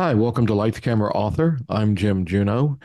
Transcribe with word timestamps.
Hi, 0.00 0.14
welcome 0.14 0.46
to 0.46 0.54
Lights 0.54 0.78
Camera 0.78 1.10
Author. 1.10 1.58
I'm 1.68 1.96
Jim 1.96 2.24
Juno. 2.24 2.78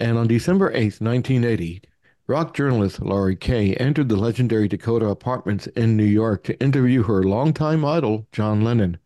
And 0.00 0.18
on 0.18 0.26
December 0.26 0.72
8th, 0.72 1.00
1980, 1.00 1.82
rock 2.26 2.52
journalist 2.52 3.00
Laurie 3.00 3.36
Kaye 3.36 3.76
entered 3.76 4.08
the 4.08 4.16
legendary 4.16 4.66
Dakota 4.66 5.06
Apartments 5.06 5.68
in 5.68 5.96
New 5.96 6.02
York 6.02 6.42
to 6.42 6.60
interview 6.60 7.04
her 7.04 7.22
longtime 7.22 7.84
idol, 7.84 8.26
John 8.32 8.64
Lennon. 8.64 8.98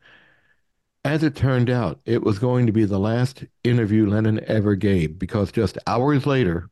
As 1.04 1.22
it 1.22 1.36
turned 1.36 1.68
out, 1.68 2.00
it 2.06 2.22
was 2.22 2.38
going 2.38 2.64
to 2.64 2.72
be 2.72 2.86
the 2.86 2.98
last 2.98 3.44
interview 3.62 4.06
Lennon 4.06 4.40
ever 4.46 4.74
gave 4.74 5.18
because 5.18 5.52
just 5.52 5.76
hours 5.86 6.24
later, 6.24 6.70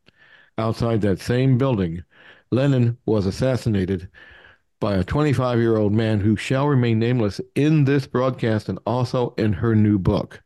outside 0.56 1.02
that 1.02 1.20
same 1.20 1.58
building, 1.58 2.02
Lennon 2.50 2.96
was 3.04 3.26
assassinated 3.26 4.08
by 4.80 4.94
a 4.94 5.04
25 5.04 5.58
year 5.58 5.76
old 5.76 5.92
man 5.92 6.20
who 6.20 6.36
shall 6.36 6.68
remain 6.68 6.98
nameless 6.98 7.38
in 7.54 7.84
this 7.84 8.06
broadcast 8.06 8.70
and 8.70 8.78
also 8.86 9.34
in 9.36 9.52
her 9.52 9.74
new 9.74 9.98
book 9.98 10.42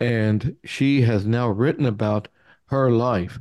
and 0.00 0.56
she 0.64 1.02
has 1.02 1.26
now 1.26 1.48
written 1.48 1.86
about 1.86 2.28
her 2.66 2.90
life 2.90 3.40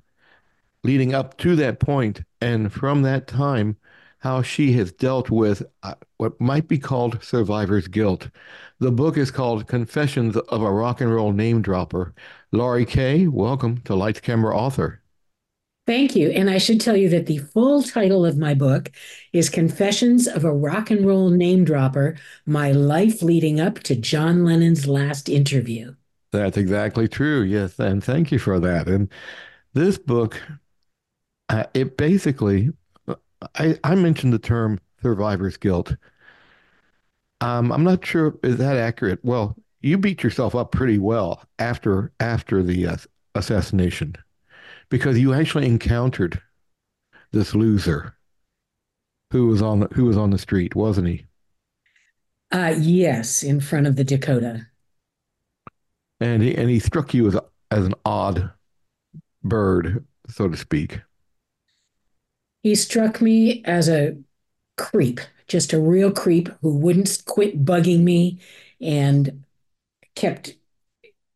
leading 0.84 1.14
up 1.14 1.38
to 1.38 1.56
that 1.56 1.80
point 1.80 2.22
and 2.42 2.72
from 2.72 3.02
that 3.02 3.28
time 3.28 3.78
how 4.20 4.42
she 4.42 4.74
has 4.74 4.92
dealt 4.92 5.30
with 5.30 5.64
uh, 5.84 5.94
what 6.18 6.40
might 6.42 6.68
be 6.68 6.78
called 6.78 7.24
survivor's 7.24 7.88
guilt. 7.88 8.30
The 8.80 8.92
book 8.92 9.18
is 9.18 9.32
called 9.32 9.68
Confessions 9.68 10.36
of 10.36 10.62
a 10.62 10.72
Rock 10.72 11.00
and 11.00 11.14
Roll 11.14 11.32
Name 11.32 11.62
Dropper. 11.62 12.14
Laurie 12.52 12.86
Kaye, 12.86 13.28
welcome 13.28 13.78
to 13.82 13.96
Lights 13.96 14.20
Camera 14.20 14.58
Author. 14.58 15.02
Thank 15.88 16.16
you. 16.16 16.30
And 16.30 16.50
I 16.50 16.60
should 16.60 16.80
tell 16.80 16.96
you 16.96 17.10
that 17.10 17.26
the 17.26 17.40
full 17.40 17.82
title 17.82 18.26
of 18.26 18.38
my 18.38 18.54
book 18.54 18.92
is 19.34 19.50
Confessions 19.50 20.28
of 20.28 20.44
a 20.44 20.54
Rock 20.54 20.92
and 20.92 21.06
Roll 21.06 21.30
Name 21.30 21.64
Dropper 21.64 22.16
My 22.46 22.72
Life 22.72 23.22
Leading 23.24 23.60
Up 23.60 23.80
to 23.80 23.96
John 23.96 24.44
Lennon's 24.44 24.86
Last 24.86 25.30
Interview. 25.30 25.96
That's 26.32 26.58
exactly 26.58 27.08
true. 27.08 27.42
Yes, 27.42 27.80
and 27.80 28.04
thank 28.04 28.32
you 28.32 28.40
for 28.40 28.60
that. 28.60 28.88
And 28.88 29.10
this 29.74 29.98
book, 29.98 30.42
uh, 31.50 31.64
it 31.74 31.98
basically, 31.98 32.70
I, 33.56 33.80
I 33.84 33.96
mentioned 33.96 34.34
the 34.34 34.40
term 34.40 34.80
survivor's 35.02 35.58
guilt. 35.58 35.96
Um, 37.42 37.72
I'm 37.72 37.84
not 37.84 38.06
sure 38.06 38.38
is 38.44 38.58
that 38.58 38.78
accurate. 38.78 39.20
Well, 39.24 39.56
you 39.82 39.98
beat 39.98 40.24
yourself 40.24 40.56
up 40.56 40.72
pretty 40.72 41.00
well 41.00 41.44
after 41.58 42.12
after 42.20 42.62
the 42.62 42.86
uh, 42.86 42.98
assassination, 43.34 44.16
because 44.90 45.18
you 45.18 45.34
actually 45.34 45.66
encountered 45.66 46.42
this 47.32 47.56
loser 47.56 48.14
who 49.32 49.48
was 49.48 49.62
on 49.62 49.80
the, 49.80 49.88
who 49.94 50.06
was 50.06 50.18
on 50.18 50.32
the 50.32 50.38
street, 50.38 50.76
wasn't 50.76 51.08
he? 51.08 51.26
Uh, 52.52 52.76
yes, 52.78 53.44
in 53.44 53.60
front 53.60 53.88
of 53.88 53.96
the 53.96 54.04
Dakota 54.04 54.68
and 56.20 56.42
he 56.44 56.56
and 56.56 56.70
he 56.70 56.80
struck 56.80 57.14
you 57.14 57.28
as 57.28 57.36
a, 57.36 57.44
as 57.72 57.86
an 57.86 57.96
odd 58.06 58.52
bird, 59.44 60.06
so 60.30 60.48
to 60.50 60.58
speak. 60.58 61.02
He 62.64 62.76
struck 62.76 63.22
me 63.22 63.64
as 63.66 63.88
a 63.88 64.18
creep, 64.78 65.20
just 65.48 65.74
a 65.74 65.80
real 65.80 66.12
creep 66.12 66.50
who 66.62 66.76
wouldn't 66.78 67.24
quit 67.26 67.66
bugging 67.66 68.02
me 68.02 68.40
and 68.82 69.44
kept 70.16 70.56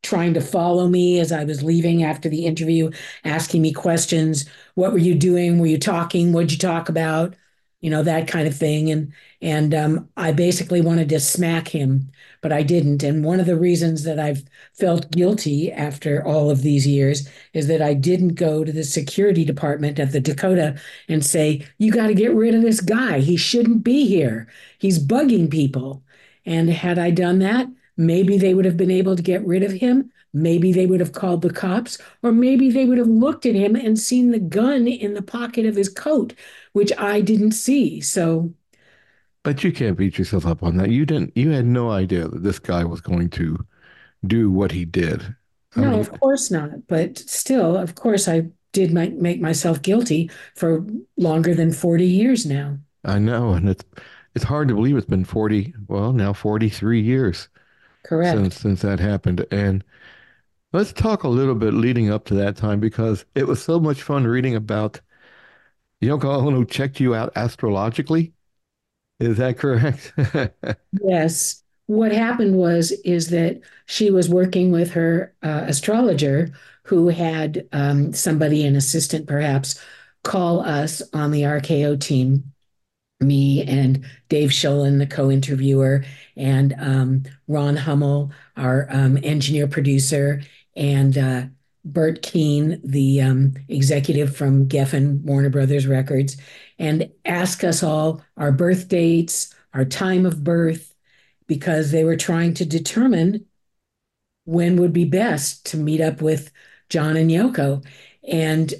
trying 0.03 0.33
to 0.35 0.41
follow 0.41 0.87
me 0.87 1.19
as 1.19 1.31
I 1.31 1.45
was 1.45 1.63
leaving 1.63 2.03
after 2.03 2.29
the 2.29 2.45
interview, 2.45 2.91
asking 3.23 3.61
me 3.61 3.73
questions. 3.73 4.45
What 4.75 4.91
were 4.93 4.99
you 4.99 5.15
doing? 5.15 5.59
Were 5.59 5.67
you 5.67 5.79
talking? 5.79 6.33
What'd 6.33 6.51
you 6.51 6.57
talk 6.57 6.89
about? 6.89 7.35
You 7.83 7.89
know 7.89 8.03
that 8.03 8.27
kind 8.27 8.47
of 8.47 8.55
thing. 8.57 8.89
And 8.91 9.13
and 9.41 9.73
um, 9.75 10.09
i 10.17 10.31
basically 10.31 10.81
wanted 10.81 11.09
to 11.09 11.19
smack 11.19 11.67
him 11.67 12.09
but 12.41 12.51
i 12.51 12.63
didn't. 12.63 13.03
And 13.03 13.23
one 13.25 13.39
of 13.39 13.45
the 13.45 13.57
reasons 13.57 14.03
that 14.03 14.19
i've 14.19 14.43
felt 14.73 15.11
guilty 15.11 15.71
after 15.71 16.25
all 16.25 16.49
of 16.49 16.61
these 16.61 16.87
years 16.87 17.27
is 17.53 17.67
that 17.67 17.81
i 17.81 17.93
didn't 17.93 18.35
go 18.35 18.63
to 18.63 18.71
the 18.71 18.83
security 18.83 19.45
department 19.45 19.99
at 19.99 20.11
the 20.11 20.19
dakota 20.21 20.79
and 21.09 21.25
say 21.25 21.65
you 21.77 21.91
got 21.91 22.07
to 22.07 22.13
get 22.13 22.33
rid 22.33 22.55
of 22.55 22.61
this 22.61 22.81
guy. 22.81 23.19
He 23.19 23.37
shouldn't 23.37 23.83
be 23.83 24.07
here. 24.07 24.47
He's 24.79 24.99
bugging 24.99 25.51
people. 25.51 26.03
And 26.45 26.69
had 26.69 26.97
i 26.99 27.11
done 27.11 27.39
that 27.39 27.67
maybe 27.97 28.37
they 28.37 28.53
would 28.53 28.65
have 28.65 28.77
been 28.77 28.91
able 28.91 29.15
to 29.15 29.21
get 29.21 29.45
rid 29.45 29.63
of 29.63 29.71
him. 29.71 30.11
Maybe 30.33 30.71
they 30.73 30.87
would 30.87 30.99
have 30.99 31.11
called 31.13 31.41
the 31.43 31.53
cops, 31.53 31.99
or 32.23 32.31
maybe 32.31 32.71
they 32.71 32.85
would 32.85 32.97
have 32.97 33.07
looked 33.07 33.45
at 33.45 33.53
him 33.55 33.75
and 33.75 33.99
seen 33.99 34.31
the 34.31 34.39
gun 34.39 34.87
in 34.87 35.13
the 35.13 35.21
pocket 35.21 35.65
of 35.67 35.75
his 35.75 35.89
coat, 35.89 36.33
which 36.73 36.91
I 36.97 37.21
didn't 37.21 37.53
see. 37.53 38.01
So. 38.01 38.53
But 39.43 39.63
you 39.63 39.71
can't 39.71 39.97
beat 39.97 40.17
yourself 40.17 40.45
up 40.45 40.63
on 40.63 40.77
that. 40.77 40.89
You 40.89 41.05
didn't. 41.05 41.35
You 41.35 41.51
had 41.51 41.65
no 41.65 41.91
idea 41.91 42.27
that 42.27 42.43
this 42.43 42.59
guy 42.59 42.83
was 42.83 43.01
going 43.01 43.29
to 43.31 43.65
do 44.25 44.49
what 44.51 44.71
he 44.71 44.85
did. 44.85 45.35
I 45.75 45.81
no, 45.81 45.91
mean, 45.91 45.99
of 45.99 46.19
course 46.19 46.51
not. 46.51 46.87
But 46.87 47.17
still, 47.17 47.75
of 47.77 47.95
course, 47.95 48.27
I 48.27 48.49
did 48.71 48.93
make, 48.93 49.15
make 49.15 49.41
myself 49.41 49.81
guilty 49.81 50.29
for 50.55 50.85
longer 51.17 51.53
than 51.55 51.71
forty 51.73 52.05
years 52.07 52.45
now. 52.45 52.77
I 53.03 53.19
know, 53.19 53.53
and 53.53 53.69
it's 53.69 53.83
it's 54.35 54.45
hard 54.45 54.67
to 54.69 54.75
believe 54.75 54.95
it's 54.97 55.05
been 55.05 55.25
forty. 55.25 55.73
Well, 55.87 56.13
now 56.13 56.33
forty 56.33 56.69
three 56.69 57.01
years. 57.01 57.49
Correct. 58.03 58.37
Since 58.37 58.55
since 58.59 58.81
that 58.81 58.99
happened, 58.99 59.45
and 59.51 59.83
Let's 60.73 60.91
talk 60.91 61.23
a 61.23 61.29
little 61.29 61.55
bit 61.55 61.73
leading 61.73 62.09
up 62.09 62.25
to 62.25 62.33
that 62.35 62.57
time 62.57 62.79
because 62.79 63.25
it 63.35 63.47
was 63.47 63.63
so 63.63 63.79
much 63.79 64.01
fun 64.01 64.25
reading 64.25 64.55
about 64.55 64.99
Yoko 66.03 66.25
Ono 66.45 66.63
checked 66.63 66.99
you 66.99 67.15
out 67.15 67.31
astrologically. 67.35 68.33
Is 69.19 69.37
that 69.37 69.57
correct? 69.57 70.13
yes. 71.03 71.63
What 71.87 72.11
happened 72.11 72.55
was 72.57 72.91
is 73.03 73.29
that 73.29 73.61
she 73.85 74.09
was 74.09 74.29
working 74.29 74.71
with 74.71 74.91
her 74.91 75.33
uh, 75.43 75.65
astrologer 75.67 76.51
who 76.83 77.09
had 77.09 77.67
um, 77.71 78.13
somebody, 78.13 78.65
an 78.65 78.75
assistant 78.75 79.27
perhaps, 79.27 79.79
call 80.23 80.61
us 80.61 81.01
on 81.13 81.31
the 81.31 81.41
RKO 81.43 81.99
team 81.99 82.53
me 83.23 83.63
and 83.63 84.05
Dave 84.29 84.49
Sholin, 84.49 84.99
the 84.99 85.07
co-interviewer, 85.07 86.03
and 86.35 86.75
um, 86.77 87.23
Ron 87.47 87.75
Hummel, 87.75 88.31
our 88.57 88.87
um, 88.89 89.17
engineer 89.23 89.67
producer, 89.67 90.41
and 90.75 91.17
uh, 91.17 91.43
Bert 91.85 92.21
Keane, 92.21 92.79
the 92.83 93.21
um, 93.21 93.53
executive 93.67 94.35
from 94.35 94.67
Geffen 94.67 95.21
Warner 95.23 95.49
Brothers 95.49 95.85
Records, 95.85 96.37
and 96.79 97.09
ask 97.25 97.63
us 97.63 97.83
all 97.83 98.23
our 98.37 98.51
birth 98.51 98.87
dates, 98.87 99.53
our 99.73 99.85
time 99.85 100.25
of 100.25 100.43
birth, 100.43 100.93
because 101.47 101.91
they 101.91 102.03
were 102.03 102.15
trying 102.15 102.53
to 102.55 102.65
determine 102.65 103.45
when 104.45 104.77
would 104.77 104.93
be 104.93 105.05
best 105.05 105.65
to 105.67 105.77
meet 105.77 106.01
up 106.01 106.21
with 106.21 106.51
John 106.89 107.17
and 107.17 107.29
Yoko. 107.29 107.85
And 108.27 108.73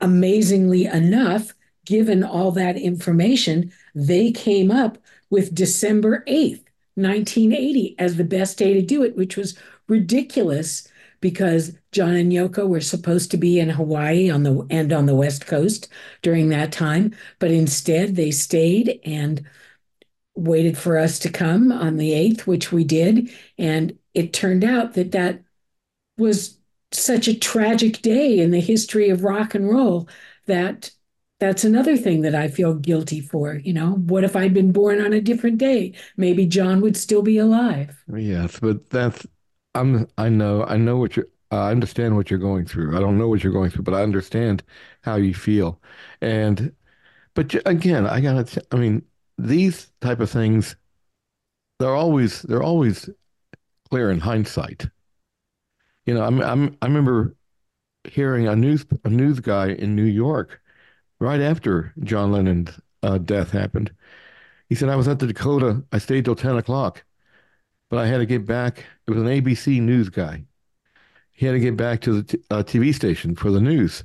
amazingly 0.00 0.86
enough, 0.86 1.54
given 1.84 2.24
all 2.24 2.52
that 2.52 2.76
information, 2.76 3.72
they 3.94 4.32
came 4.32 4.70
up 4.70 4.98
with 5.28 5.54
December 5.54 6.24
8th, 6.26 6.64
1980 6.94 7.94
as 7.98 8.16
the 8.16 8.24
best 8.24 8.58
day 8.58 8.74
to 8.74 8.82
do 8.82 9.02
it, 9.02 9.16
which 9.16 9.36
was 9.36 9.58
ridiculous 9.88 10.88
because 11.20 11.76
John 11.92 12.14
and 12.14 12.32
Yoko 12.32 12.68
were 12.68 12.80
supposed 12.80 13.30
to 13.32 13.36
be 13.36 13.58
in 13.58 13.68
Hawaii 13.70 14.30
on 14.30 14.42
the 14.44 14.66
and 14.70 14.92
on 14.92 15.06
the 15.06 15.14
West 15.14 15.46
Coast 15.46 15.88
during 16.22 16.48
that 16.50 16.72
time, 16.72 17.14
but 17.38 17.50
instead 17.50 18.16
they 18.16 18.30
stayed 18.30 19.00
and 19.04 19.44
waited 20.34 20.78
for 20.78 20.96
us 20.96 21.18
to 21.20 21.30
come 21.30 21.72
on 21.72 21.96
the 21.96 22.12
8th, 22.12 22.42
which 22.46 22.72
we 22.72 22.84
did, 22.84 23.30
and 23.58 23.98
it 24.14 24.32
turned 24.32 24.64
out 24.64 24.94
that 24.94 25.12
that 25.12 25.42
was 26.16 26.58
such 26.92 27.28
a 27.28 27.38
tragic 27.38 28.02
day 28.02 28.38
in 28.38 28.50
the 28.50 28.60
history 28.60 29.10
of 29.10 29.24
rock 29.24 29.54
and 29.54 29.68
roll 29.68 30.08
that 30.46 30.90
that's 31.38 31.64
another 31.64 31.96
thing 31.96 32.20
that 32.20 32.34
I 32.34 32.48
feel 32.48 32.74
guilty 32.74 33.20
for. 33.20 33.54
You 33.54 33.72
know, 33.72 33.92
what 33.92 34.24
if 34.24 34.36
I'd 34.36 34.52
been 34.52 34.72
born 34.72 35.00
on 35.00 35.12
a 35.14 35.20
different 35.20 35.58
day? 35.58 35.94
Maybe 36.16 36.44
John 36.46 36.80
would 36.82 36.96
still 36.96 37.22
be 37.22 37.38
alive. 37.38 38.04
Yes, 38.14 38.58
but 38.60 38.90
that's 38.90 39.26
I'm 39.74 40.06
I 40.18 40.28
know 40.28 40.64
I 40.64 40.76
know 40.76 40.96
what 40.96 41.16
you're 41.16 41.28
I 41.50 41.70
understand 41.70 42.16
what 42.16 42.30
you're 42.30 42.38
going 42.38 42.66
through. 42.66 42.96
I 42.96 43.00
don't 43.00 43.18
know 43.18 43.28
what 43.28 43.42
you're 43.44 43.52
going 43.52 43.70
through, 43.70 43.84
but 43.84 43.94
I 43.94 44.02
understand 44.02 44.62
how 45.02 45.16
you 45.16 45.34
feel. 45.34 45.80
And 46.20 46.74
but 47.34 47.54
again, 47.66 48.06
I 48.06 48.20
gotta. 48.20 48.62
I 48.72 48.76
mean, 48.76 49.04
these 49.38 49.92
type 50.00 50.20
of 50.20 50.30
things, 50.30 50.76
they're 51.78 51.94
always 51.96 52.42
they're 52.42 52.62
always 52.62 53.08
clear 53.90 54.10
in 54.10 54.20
hindsight. 54.20 54.88
You 56.06 56.14
know, 56.14 56.24
I'm, 56.24 56.40
I'm 56.40 56.76
I 56.82 56.86
remember 56.86 57.36
hearing 58.04 58.48
a 58.48 58.56
news 58.56 58.86
a 59.04 59.10
news 59.10 59.40
guy 59.40 59.70
in 59.70 59.96
New 59.96 60.04
York 60.04 60.62
right 61.20 61.40
after 61.40 61.94
John 62.04 62.32
Lennon's 62.32 62.80
uh, 63.02 63.18
death 63.18 63.52
happened. 63.52 63.92
He 64.68 64.76
said, 64.76 64.90
"I 64.90 64.96
was 64.96 65.08
at 65.08 65.18
the 65.20 65.28
Dakota. 65.28 65.84
I 65.92 65.98
stayed 65.98 66.24
till 66.26 66.36
ten 66.36 66.56
o'clock." 66.58 67.04
but 67.90 67.98
I 68.00 68.06
had 68.06 68.18
to 68.18 68.26
get 68.26 68.46
back. 68.46 68.86
It 69.06 69.12
was 69.12 69.20
an 69.22 69.28
ABC 69.28 69.80
news 69.80 70.10
guy. 70.10 70.44
He 71.40 71.46
had 71.46 71.52
to 71.52 71.58
get 71.58 71.74
back 71.74 72.02
to 72.02 72.20
the 72.20 72.22
t- 72.22 72.44
uh, 72.50 72.62
TV 72.62 72.92
station 72.92 73.34
for 73.34 73.50
the 73.50 73.62
news. 73.62 74.04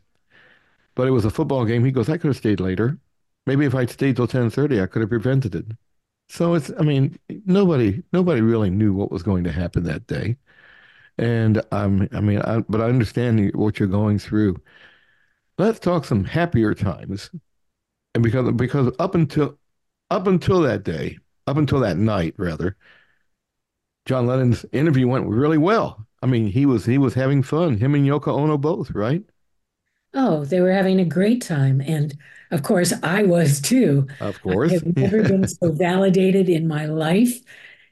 But 0.96 1.08
it 1.08 1.12
was 1.12 1.26
a 1.26 1.30
football 1.30 1.66
game. 1.66 1.84
He 1.84 1.92
goes, 1.92 2.08
I 2.10 2.18
could 2.18 2.30
have 2.30 2.38
stayed 2.38 2.62
later. 2.62 2.98
Maybe 3.46 3.66
if 3.66 3.76
I'd 3.76 3.90
stayed 3.90 4.16
till 4.16 4.26
10:30, 4.26 4.82
I 4.82 4.86
could 4.88 5.02
have 5.02 5.10
prevented 5.10 5.54
it. 5.54 5.66
So 6.30 6.54
it's, 6.54 6.72
I 6.80 6.84
mean, 6.84 7.20
nobody, 7.46 8.04
nobody 8.14 8.40
really 8.40 8.70
knew 8.70 8.94
what 8.94 9.12
was 9.12 9.22
going 9.22 9.44
to 9.44 9.52
happen 9.52 9.84
that 9.84 10.08
day. 10.08 10.38
And 11.18 11.62
um, 11.74 12.08
I 12.14 12.22
mean, 12.22 12.42
I, 12.42 12.62
but 12.62 12.82
I 12.82 12.86
understand 12.86 13.54
what 13.56 13.80
you're 13.80 13.90
going 13.90 14.20
through. 14.20 14.58
Let's 15.58 15.80
talk 15.80 16.06
some 16.06 16.24
happier 16.24 16.74
times. 16.74 17.32
And 18.16 18.24
because 18.24 18.52
because 18.54 18.94
up 19.00 19.16
until 19.16 19.60
up 20.12 20.28
until 20.28 20.62
that 20.62 20.84
day, 20.84 21.20
up 21.48 21.58
until 21.58 21.82
that 21.82 21.98
night, 21.98 22.36
rather, 22.38 22.78
John 24.06 24.28
Lennon's 24.28 24.66
interview 24.72 25.08
went 25.08 25.28
really 25.28 25.58
well. 25.58 26.06
I 26.22 26.26
mean, 26.28 26.48
he 26.48 26.66
was 26.66 26.86
he 26.86 26.98
was 26.98 27.14
having 27.14 27.42
fun. 27.44 27.78
Him 27.78 27.96
and 27.96 28.06
Yoko 28.06 28.30
Ono 28.38 28.58
both, 28.58 28.92
right? 28.92 29.24
Oh, 30.14 30.46
they 30.46 30.62
were 30.62 30.72
having 30.72 31.00
a 31.00 31.06
great 31.06 31.42
time. 31.42 31.82
And 31.82 32.18
of 32.52 32.64
course, 32.64 32.94
I 33.04 33.24
was 33.24 33.60
too. 33.62 34.08
Of 34.20 34.42
course, 34.42 34.84
I've 34.84 34.96
never 34.96 35.24
been 35.24 35.48
so 35.48 35.72
validated 35.72 36.48
in 36.50 36.68
my 36.68 36.86
life 36.86 37.42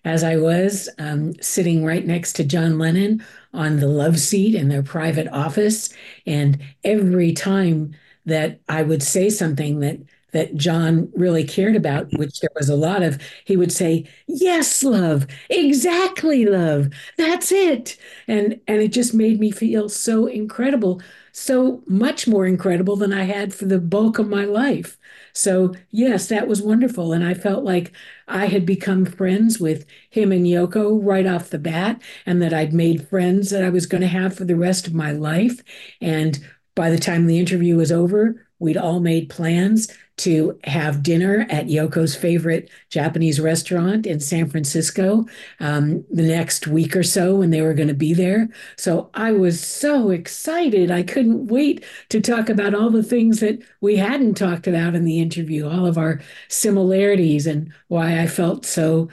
as 0.05 0.23
I 0.23 0.37
was 0.37 0.89
um, 0.99 1.33
sitting 1.41 1.85
right 1.85 2.05
next 2.05 2.33
to 2.33 2.43
John 2.43 2.77
Lennon 2.79 3.25
on 3.53 3.77
the 3.77 3.87
love 3.87 4.19
seat 4.19 4.55
in 4.55 4.69
their 4.69 4.83
private 4.83 5.27
office. 5.29 5.93
And 6.25 6.61
every 6.83 7.33
time 7.33 7.95
that 8.25 8.61
I 8.69 8.83
would 8.83 9.03
say 9.03 9.29
something 9.29 9.79
that 9.81 9.99
that 10.33 10.55
John 10.55 11.09
really 11.15 11.43
cared 11.43 11.75
about, 11.75 12.07
mm-hmm. 12.07 12.17
which 12.17 12.39
there 12.39 12.49
was 12.55 12.69
a 12.69 12.75
lot 12.75 13.03
of, 13.03 13.19
he 13.45 13.55
would 13.57 13.71
say, 13.71 14.05
"Yes, 14.27 14.83
love, 14.83 15.27
exactly, 15.49 16.45
love, 16.45 16.89
that's 17.17 17.51
it," 17.51 17.97
and 18.27 18.59
and 18.67 18.81
it 18.81 18.89
just 18.91 19.13
made 19.13 19.39
me 19.39 19.51
feel 19.51 19.89
so 19.89 20.27
incredible, 20.27 21.01
so 21.31 21.83
much 21.87 22.27
more 22.27 22.45
incredible 22.45 22.95
than 22.95 23.13
I 23.13 23.23
had 23.23 23.53
for 23.53 23.65
the 23.65 23.79
bulk 23.79 24.19
of 24.19 24.27
my 24.29 24.45
life. 24.45 24.97
So 25.33 25.73
yes, 25.91 26.27
that 26.27 26.47
was 26.47 26.61
wonderful, 26.61 27.13
and 27.13 27.23
I 27.23 27.33
felt 27.33 27.63
like 27.63 27.91
I 28.27 28.45
had 28.47 28.65
become 28.65 29.05
friends 29.05 29.59
with 29.59 29.85
him 30.09 30.31
and 30.31 30.45
Yoko 30.45 30.99
right 31.03 31.25
off 31.25 31.49
the 31.49 31.59
bat, 31.59 32.01
and 32.25 32.41
that 32.41 32.53
I'd 32.53 32.73
made 32.73 33.07
friends 33.07 33.49
that 33.49 33.63
I 33.63 33.69
was 33.69 33.85
going 33.85 34.01
to 34.01 34.07
have 34.07 34.35
for 34.35 34.45
the 34.45 34.55
rest 34.55 34.87
of 34.87 34.93
my 34.93 35.11
life. 35.11 35.61
And 36.01 36.39
by 36.75 36.89
the 36.89 36.97
time 36.99 37.27
the 37.27 37.39
interview 37.39 37.75
was 37.75 37.91
over, 37.91 38.45
we'd 38.63 38.77
all 38.77 39.01
made 39.01 39.29
plans 39.29 39.89
to 40.15 40.57
have 40.63 41.03
dinner 41.03 41.45
at 41.49 41.65
Yoko's 41.65 42.15
favorite 42.15 42.69
Japanese 42.89 43.41
restaurant 43.41 44.05
in 44.05 44.21
San 44.21 44.49
Francisco 44.49 45.25
um, 45.59 46.05
the 46.09 46.23
next 46.23 46.65
week 46.67 46.95
or 46.95 47.03
so 47.03 47.35
when 47.35 47.49
they 47.49 47.61
were 47.61 47.73
going 47.73 47.89
to 47.89 47.93
be 47.93 48.13
there. 48.13 48.47
So 48.77 49.09
I 49.15 49.33
was 49.33 49.59
so 49.59 50.11
excited. 50.11 50.91
I 50.91 51.03
couldn't 51.03 51.47
wait 51.47 51.83
to 52.09 52.21
talk 52.21 52.47
about 52.47 52.73
all 52.73 52.89
the 52.89 53.03
things 53.03 53.41
that 53.41 53.61
we 53.81 53.97
hadn't 53.97 54.35
talked 54.35 54.65
about 54.65 54.95
in 54.95 55.03
the 55.03 55.19
interview, 55.19 55.67
all 55.67 55.85
of 55.85 55.97
our 55.97 56.21
similarities 56.47 57.45
and 57.45 57.73
why 57.89 58.21
I 58.21 58.27
felt 58.27 58.65
so 58.65 59.09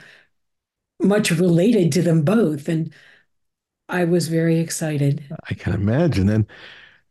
much 1.01 1.31
related 1.31 1.91
to 1.93 2.01
them 2.01 2.21
both. 2.21 2.69
And 2.69 2.93
I 3.89 4.05
was 4.05 4.29
very 4.29 4.59
excited. 4.59 5.25
I 5.49 5.55
can 5.55 5.73
imagine. 5.73 6.29
And 6.29 6.45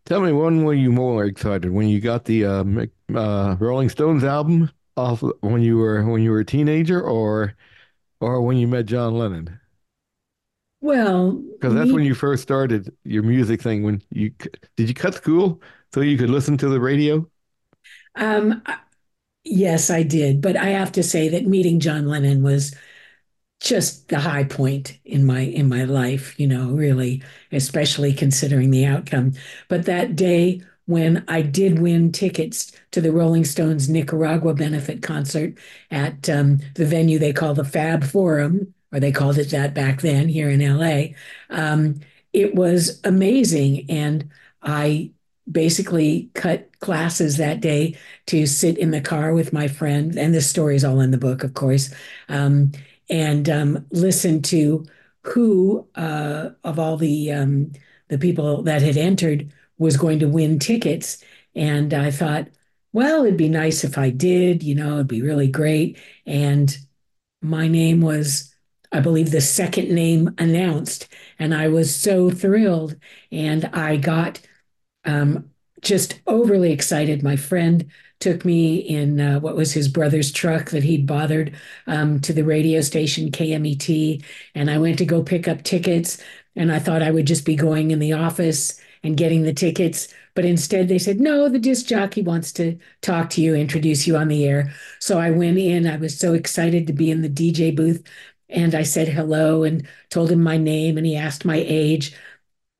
tell 0.04 0.20
me, 0.20 0.32
when 0.32 0.64
were 0.64 0.74
you 0.74 0.92
more 0.92 1.24
excited 1.24 1.70
when 1.70 1.88
you 1.88 2.00
got 2.00 2.24
the 2.24 2.44
uh, 2.44 2.64
uh, 3.14 3.56
Rolling 3.58 3.88
Stones 3.88 4.24
album 4.24 4.70
off 4.96 5.22
when 5.40 5.62
you 5.62 5.76
were 5.78 6.04
when 6.04 6.22
you 6.22 6.30
were 6.30 6.40
a 6.40 6.44
teenager, 6.44 7.00
or 7.02 7.54
or 8.20 8.42
when 8.42 8.58
you 8.58 8.68
met 8.68 8.86
John 8.86 9.18
Lennon? 9.18 9.60
Well, 10.80 11.42
Because 11.58 11.74
that's 11.74 11.92
me, 11.92 11.92
when 11.92 12.04
you 12.04 12.14
first 12.14 12.42
started 12.42 12.90
your 13.04 13.22
music 13.22 13.60
thing. 13.60 13.82
When 13.82 14.02
you 14.10 14.30
did 14.76 14.88
you 14.88 14.94
cut 14.94 15.14
school 15.14 15.60
so 15.92 16.00
you 16.00 16.16
could 16.16 16.30
listen 16.30 16.56
to 16.58 16.68
the 16.68 16.80
radio? 16.80 17.28
um, 18.14 18.62
yes, 19.44 19.90
I 19.90 20.04
did. 20.04 20.40
But 20.42 20.56
I 20.56 20.66
have 20.70 20.92
to 20.94 21.02
say 21.02 21.28
that 21.30 21.46
meeting 21.46 21.80
John 21.80 22.06
Lennon 22.08 22.42
was 22.44 22.74
just 23.60 24.08
the 24.08 24.18
high 24.18 24.44
point 24.44 24.98
in 25.04 25.24
my 25.24 25.40
in 25.40 25.68
my 25.68 25.84
life, 25.84 26.38
you 26.40 26.46
know, 26.46 26.70
really, 26.70 27.22
especially 27.52 28.12
considering 28.12 28.70
the 28.70 28.86
outcome. 28.86 29.32
But 29.68 29.84
that 29.86 30.16
day 30.16 30.62
when 30.86 31.24
I 31.28 31.42
did 31.42 31.78
win 31.78 32.10
tickets 32.10 32.72
to 32.90 33.00
the 33.00 33.12
Rolling 33.12 33.44
Stones 33.44 33.88
Nicaragua 33.88 34.54
benefit 34.54 35.02
concert 35.02 35.54
at 35.92 36.28
um, 36.28 36.58
the 36.74 36.84
venue 36.84 37.18
they 37.18 37.32
call 37.32 37.54
the 37.54 37.64
Fab 37.64 38.02
Forum, 38.02 38.74
or 38.92 38.98
they 38.98 39.12
called 39.12 39.38
it 39.38 39.50
that 39.50 39.72
back 39.72 40.00
then 40.00 40.28
here 40.28 40.50
in 40.50 40.58
LA, 40.60 41.14
um, 41.50 42.00
it 42.32 42.56
was 42.56 43.00
amazing. 43.04 43.88
And 43.88 44.30
I 44.62 45.12
basically 45.50 46.30
cut 46.34 46.68
classes 46.80 47.36
that 47.36 47.60
day 47.60 47.96
to 48.26 48.46
sit 48.46 48.76
in 48.76 48.90
the 48.90 49.00
car 49.00 49.32
with 49.32 49.52
my 49.52 49.68
friend, 49.68 50.16
and 50.16 50.34
this 50.34 50.50
story 50.50 50.74
is 50.74 50.84
all 50.84 51.00
in 51.00 51.12
the 51.12 51.18
book, 51.18 51.44
of 51.44 51.54
course. 51.54 51.94
Um, 52.28 52.72
and 53.10 53.50
um, 53.50 53.86
listen 53.90 54.40
to 54.40 54.86
who 55.24 55.86
uh, 55.96 56.50
of 56.64 56.78
all 56.78 56.96
the 56.96 57.32
um, 57.32 57.72
the 58.08 58.18
people 58.18 58.62
that 58.62 58.82
had 58.82 58.96
entered 58.96 59.52
was 59.78 59.96
going 59.96 60.18
to 60.20 60.28
win 60.28 60.58
tickets. 60.58 61.22
And 61.54 61.92
I 61.92 62.10
thought, 62.10 62.48
well, 62.92 63.24
it'd 63.24 63.36
be 63.36 63.48
nice 63.48 63.84
if 63.84 63.98
I 63.98 64.10
did. 64.10 64.62
You 64.62 64.74
know, 64.74 64.94
it'd 64.94 65.08
be 65.08 65.22
really 65.22 65.48
great. 65.48 65.98
And 66.26 66.76
my 67.42 67.68
name 67.68 68.00
was, 68.00 68.54
I 68.92 69.00
believe, 69.00 69.30
the 69.30 69.40
second 69.40 69.90
name 69.90 70.34
announced, 70.38 71.08
and 71.38 71.54
I 71.54 71.68
was 71.68 71.94
so 71.94 72.30
thrilled. 72.30 72.96
And 73.32 73.66
I 73.66 73.96
got 73.96 74.40
um, 75.04 75.50
just 75.80 76.20
overly 76.26 76.72
excited. 76.72 77.22
My 77.22 77.36
friend 77.36 77.90
took 78.20 78.44
me 78.44 78.76
in 78.76 79.20
uh, 79.20 79.40
what 79.40 79.56
was 79.56 79.72
his 79.72 79.88
brother's 79.88 80.30
truck 80.30 80.70
that 80.70 80.82
he'd 80.82 81.06
bothered 81.06 81.54
um, 81.86 82.20
to 82.20 82.32
the 82.32 82.44
radio 82.44 82.80
station 82.80 83.30
KMET, 83.30 84.22
and 84.54 84.70
I 84.70 84.78
went 84.78 84.98
to 84.98 85.06
go 85.06 85.22
pick 85.22 85.48
up 85.48 85.62
tickets. 85.62 86.22
And 86.56 86.72
I 86.72 86.78
thought 86.80 87.02
I 87.02 87.10
would 87.12 87.26
just 87.26 87.44
be 87.46 87.54
going 87.54 87.90
in 87.92 88.00
the 88.00 88.12
office 88.12 88.80
and 89.02 89.16
getting 89.16 89.42
the 89.42 89.52
tickets, 89.54 90.08
but 90.34 90.44
instead 90.44 90.88
they 90.88 90.98
said, 90.98 91.20
"No, 91.20 91.48
the 91.48 91.58
disc 91.58 91.86
jockey 91.86 92.22
wants 92.22 92.52
to 92.54 92.76
talk 93.02 93.30
to 93.30 93.40
you, 93.40 93.54
introduce 93.54 94.06
you 94.06 94.16
on 94.16 94.28
the 94.28 94.44
air." 94.46 94.72
So 94.98 95.18
I 95.18 95.30
went 95.30 95.58
in. 95.58 95.86
I 95.86 95.96
was 95.96 96.18
so 96.18 96.34
excited 96.34 96.86
to 96.86 96.92
be 96.92 97.10
in 97.10 97.22
the 97.22 97.28
DJ 97.28 97.70
booth, 97.70 98.02
and 98.48 98.74
I 98.74 98.82
said 98.82 99.08
hello 99.08 99.62
and 99.64 99.86
told 100.10 100.30
him 100.30 100.42
my 100.42 100.56
name, 100.58 100.98
and 100.98 101.06
he 101.06 101.16
asked 101.16 101.44
my 101.44 101.56
age. 101.66 102.14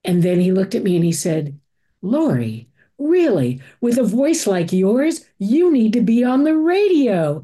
And 0.05 0.23
then 0.23 0.41
he 0.41 0.53
looked 0.53 0.75
at 0.75 0.83
me 0.83 0.97
and 0.97 1.05
he 1.05 1.13
said, 1.13 1.61
Laurie, 2.03 2.70
really, 3.01 3.61
with 3.81 3.99
a 3.99 4.05
voice 4.05 4.47
like 4.47 4.73
yours, 4.73 5.25
you 5.39 5.73
need 5.73 5.93
to 5.95 6.01
be 6.01 6.23
on 6.25 6.45
the 6.45 6.57
radio. 6.57 7.43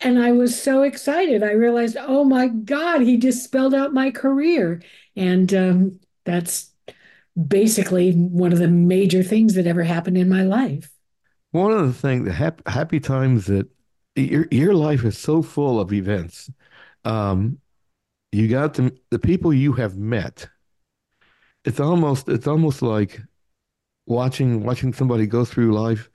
And 0.00 0.22
I 0.22 0.32
was 0.32 0.60
so 0.60 0.82
excited. 0.82 1.42
I 1.42 1.52
realized, 1.52 1.96
oh 1.98 2.24
my 2.24 2.48
God, 2.48 3.00
he 3.00 3.16
just 3.16 3.42
spelled 3.42 3.74
out 3.74 3.94
my 3.94 4.10
career. 4.10 4.82
And 5.16 5.52
um, 5.54 6.00
that's 6.24 6.70
basically 7.34 8.12
one 8.12 8.52
of 8.52 8.58
the 8.58 8.68
major 8.68 9.22
things 9.22 9.54
that 9.54 9.66
ever 9.66 9.82
happened 9.82 10.18
in 10.18 10.28
my 10.28 10.42
life. 10.42 10.90
One 11.52 11.72
of 11.72 11.86
the 11.86 11.92
things, 11.92 12.26
the 12.26 12.60
happy, 12.66 13.00
times 13.00 13.46
that 13.46 13.68
your 14.16 14.46
your 14.50 14.74
life 14.74 15.04
is 15.04 15.16
so 15.16 15.42
full 15.42 15.80
of 15.80 15.92
events. 15.92 16.50
Um, 17.04 17.58
you 18.32 18.48
got 18.48 18.74
the 18.74 18.96
the 19.10 19.18
people 19.18 19.54
you 19.54 19.72
have 19.74 19.96
met. 19.96 20.48
It's 21.64 21.80
almost 21.80 22.28
it's 22.28 22.46
almost 22.46 22.82
like 22.82 23.20
watching 24.06 24.64
watching 24.64 24.92
somebody 24.92 25.26
go 25.26 25.44
through 25.44 25.72
life 25.72 26.10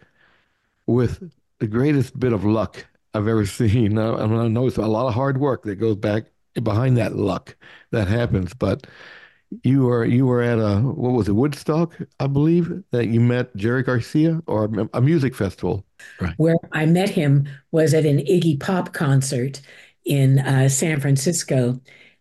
with 0.88 1.31
the 1.60 1.67
greatest 1.67 2.19
bit 2.19 2.34
of 2.34 2.43
luck 2.46 2.86
I've 3.13 3.27
ever 3.27 3.46
seen. 3.46 3.98
I, 3.98 4.13
I 4.13 4.27
mean, 4.27 4.39
I 4.39 4.48
know 4.48 4.67
it's 4.67 4.77
a 4.77 4.81
lot 4.81 5.08
of 5.08 5.13
hard 5.13 5.39
work 5.39 5.63
that 5.63 5.75
goes 5.75 5.96
back 5.96 6.25
behind 6.62 6.98
that 6.98 7.15
luck 7.15 7.55
that 7.91 8.08
happens, 8.08 8.53
but 8.53 8.88
you 9.63 9.86
were 9.86 10.05
you 10.05 10.25
were 10.25 10.41
at 10.41 10.60
a 10.60 10.79
what 10.79 11.13
was 11.13 11.27
it, 11.27 11.34
Woodstock, 11.34 11.98
I 12.19 12.27
believe, 12.27 12.84
that 12.91 13.08
you 13.08 13.19
met 13.19 13.55
Jerry 13.55 13.84
Garcia 13.84 14.41
or 14.46 14.65
a, 14.65 14.89
a 14.93 15.01
music 15.01 15.36
festival. 15.36 15.86
Right. 16.19 16.34
Where 16.38 16.55
I 16.72 16.86
met 16.86 17.10
him 17.10 17.48
was 17.72 17.93
at 17.93 18.05
an 18.05 18.19
Iggy 18.19 18.60
Pop 18.60 18.93
concert 18.93 19.62
in 20.05 20.39
uh, 20.39 20.69
San 20.69 21.00
Francisco 21.00 21.79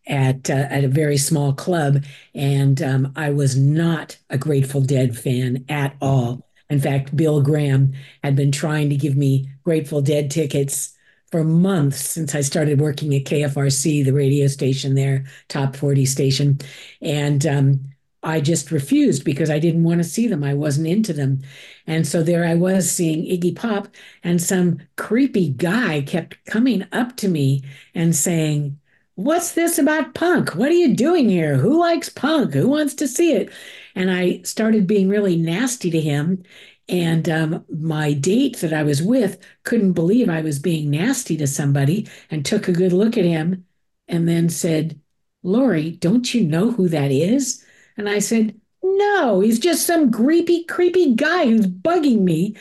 at 0.08 0.50
uh, 0.50 0.66
at 0.70 0.84
a 0.84 0.88
very 0.88 1.18
small 1.18 1.52
club, 1.52 2.04
and 2.34 2.82
um, 2.82 3.12
I 3.16 3.30
was 3.30 3.56
not 3.56 4.16
a 4.30 4.38
Grateful 4.38 4.80
Dead 4.80 5.16
fan 5.16 5.64
at 5.68 5.96
all. 6.00 6.46
In 6.70 6.80
fact, 6.80 7.16
Bill 7.16 7.40
Graham 7.42 7.92
had 8.22 8.36
been 8.36 8.52
trying 8.52 8.90
to 8.90 8.96
give 8.96 9.16
me 9.16 9.48
Grateful 9.64 10.02
Dead 10.02 10.30
tickets 10.30 10.94
for 11.30 11.44
months 11.44 11.98
since 12.00 12.34
I 12.34 12.40
started 12.40 12.80
working 12.80 13.14
at 13.14 13.24
KFRC, 13.24 14.04
the 14.04 14.12
radio 14.12 14.46
station 14.46 14.94
there, 14.94 15.24
top 15.48 15.76
40 15.76 16.06
station. 16.06 16.58
And 17.02 17.46
um, 17.46 17.80
I 18.22 18.40
just 18.40 18.70
refused 18.70 19.24
because 19.24 19.50
I 19.50 19.58
didn't 19.58 19.84
want 19.84 19.98
to 19.98 20.04
see 20.04 20.26
them. 20.26 20.42
I 20.42 20.54
wasn't 20.54 20.88
into 20.88 21.12
them. 21.12 21.42
And 21.86 22.06
so 22.06 22.22
there 22.22 22.44
I 22.44 22.54
was 22.54 22.90
seeing 22.90 23.24
Iggy 23.24 23.54
Pop, 23.54 23.88
and 24.24 24.40
some 24.42 24.78
creepy 24.96 25.50
guy 25.50 26.02
kept 26.02 26.44
coming 26.46 26.84
up 26.92 27.16
to 27.18 27.28
me 27.28 27.62
and 27.94 28.14
saying, 28.14 28.78
What's 29.18 29.50
this 29.54 29.78
about 29.78 30.14
punk? 30.14 30.54
What 30.54 30.68
are 30.68 30.74
you 30.74 30.94
doing 30.94 31.28
here? 31.28 31.56
Who 31.56 31.80
likes 31.80 32.08
punk? 32.08 32.54
Who 32.54 32.68
wants 32.68 32.94
to 32.94 33.08
see 33.08 33.32
it? 33.32 33.50
And 33.96 34.12
I 34.12 34.42
started 34.42 34.86
being 34.86 35.08
really 35.08 35.36
nasty 35.36 35.90
to 35.90 36.00
him. 36.00 36.44
And 36.88 37.28
um, 37.28 37.64
my 37.68 38.12
date 38.12 38.58
that 38.58 38.72
I 38.72 38.84
was 38.84 39.02
with 39.02 39.38
couldn't 39.64 39.94
believe 39.94 40.28
I 40.28 40.40
was 40.40 40.60
being 40.60 40.90
nasty 40.90 41.36
to 41.38 41.48
somebody 41.48 42.06
and 42.30 42.46
took 42.46 42.68
a 42.68 42.72
good 42.72 42.92
look 42.92 43.18
at 43.18 43.24
him 43.24 43.66
and 44.06 44.28
then 44.28 44.48
said, 44.48 45.00
Laurie, 45.42 45.90
don't 45.90 46.32
you 46.32 46.44
know 46.44 46.70
who 46.70 46.88
that 46.88 47.10
is? 47.10 47.64
And 47.96 48.08
I 48.08 48.20
said, 48.20 48.54
No, 48.84 49.40
he's 49.40 49.58
just 49.58 49.84
some 49.84 50.12
creepy, 50.12 50.62
creepy 50.62 51.16
guy 51.16 51.46
who's 51.46 51.66
bugging 51.66 52.20
me. 52.20 52.54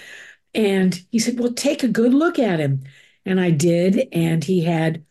And 0.55 0.99
he 1.11 1.19
said, 1.19 1.39
Well, 1.39 1.53
take 1.53 1.83
a 1.83 1.87
good 1.87 2.13
look 2.15 2.39
at 2.39 2.59
him. 2.59 2.83
And 3.25 3.39
I 3.39 3.51
did. 3.51 4.07
And 4.11 4.43
he 4.43 4.63
had 4.63 5.05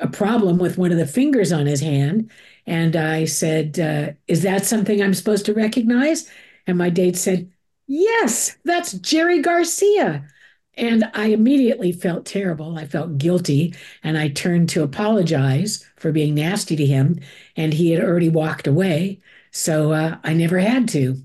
a 0.00 0.08
problem 0.08 0.58
with 0.58 0.78
one 0.78 0.92
of 0.92 0.98
the 0.98 1.06
fingers 1.06 1.52
on 1.52 1.66
his 1.66 1.80
hand. 1.80 2.30
And 2.66 2.96
I 2.96 3.24
said, 3.24 3.78
uh, 3.78 4.12
Is 4.28 4.42
that 4.42 4.64
something 4.64 5.02
I'm 5.02 5.14
supposed 5.14 5.46
to 5.46 5.54
recognize? 5.54 6.30
And 6.66 6.78
my 6.78 6.90
date 6.90 7.16
said, 7.16 7.50
Yes, 7.86 8.56
that's 8.64 8.92
Jerry 8.94 9.40
Garcia. 9.40 10.26
And 10.74 11.04
I 11.12 11.26
immediately 11.26 11.92
felt 11.92 12.24
terrible. 12.24 12.78
I 12.78 12.86
felt 12.86 13.18
guilty. 13.18 13.74
And 14.02 14.16
I 14.16 14.28
turned 14.28 14.70
to 14.70 14.82
apologize 14.82 15.86
for 15.96 16.12
being 16.12 16.34
nasty 16.34 16.76
to 16.76 16.86
him. 16.86 17.20
And 17.56 17.74
he 17.74 17.90
had 17.90 18.02
already 18.02 18.30
walked 18.30 18.66
away. 18.66 19.20
So 19.50 19.92
uh, 19.92 20.18
I 20.24 20.32
never 20.32 20.58
had 20.58 20.88
to. 20.90 21.22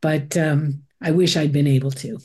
But 0.00 0.36
um, 0.36 0.84
I 1.00 1.10
wish 1.10 1.36
I'd 1.36 1.52
been 1.52 1.66
able 1.66 1.90
to. 1.92 2.18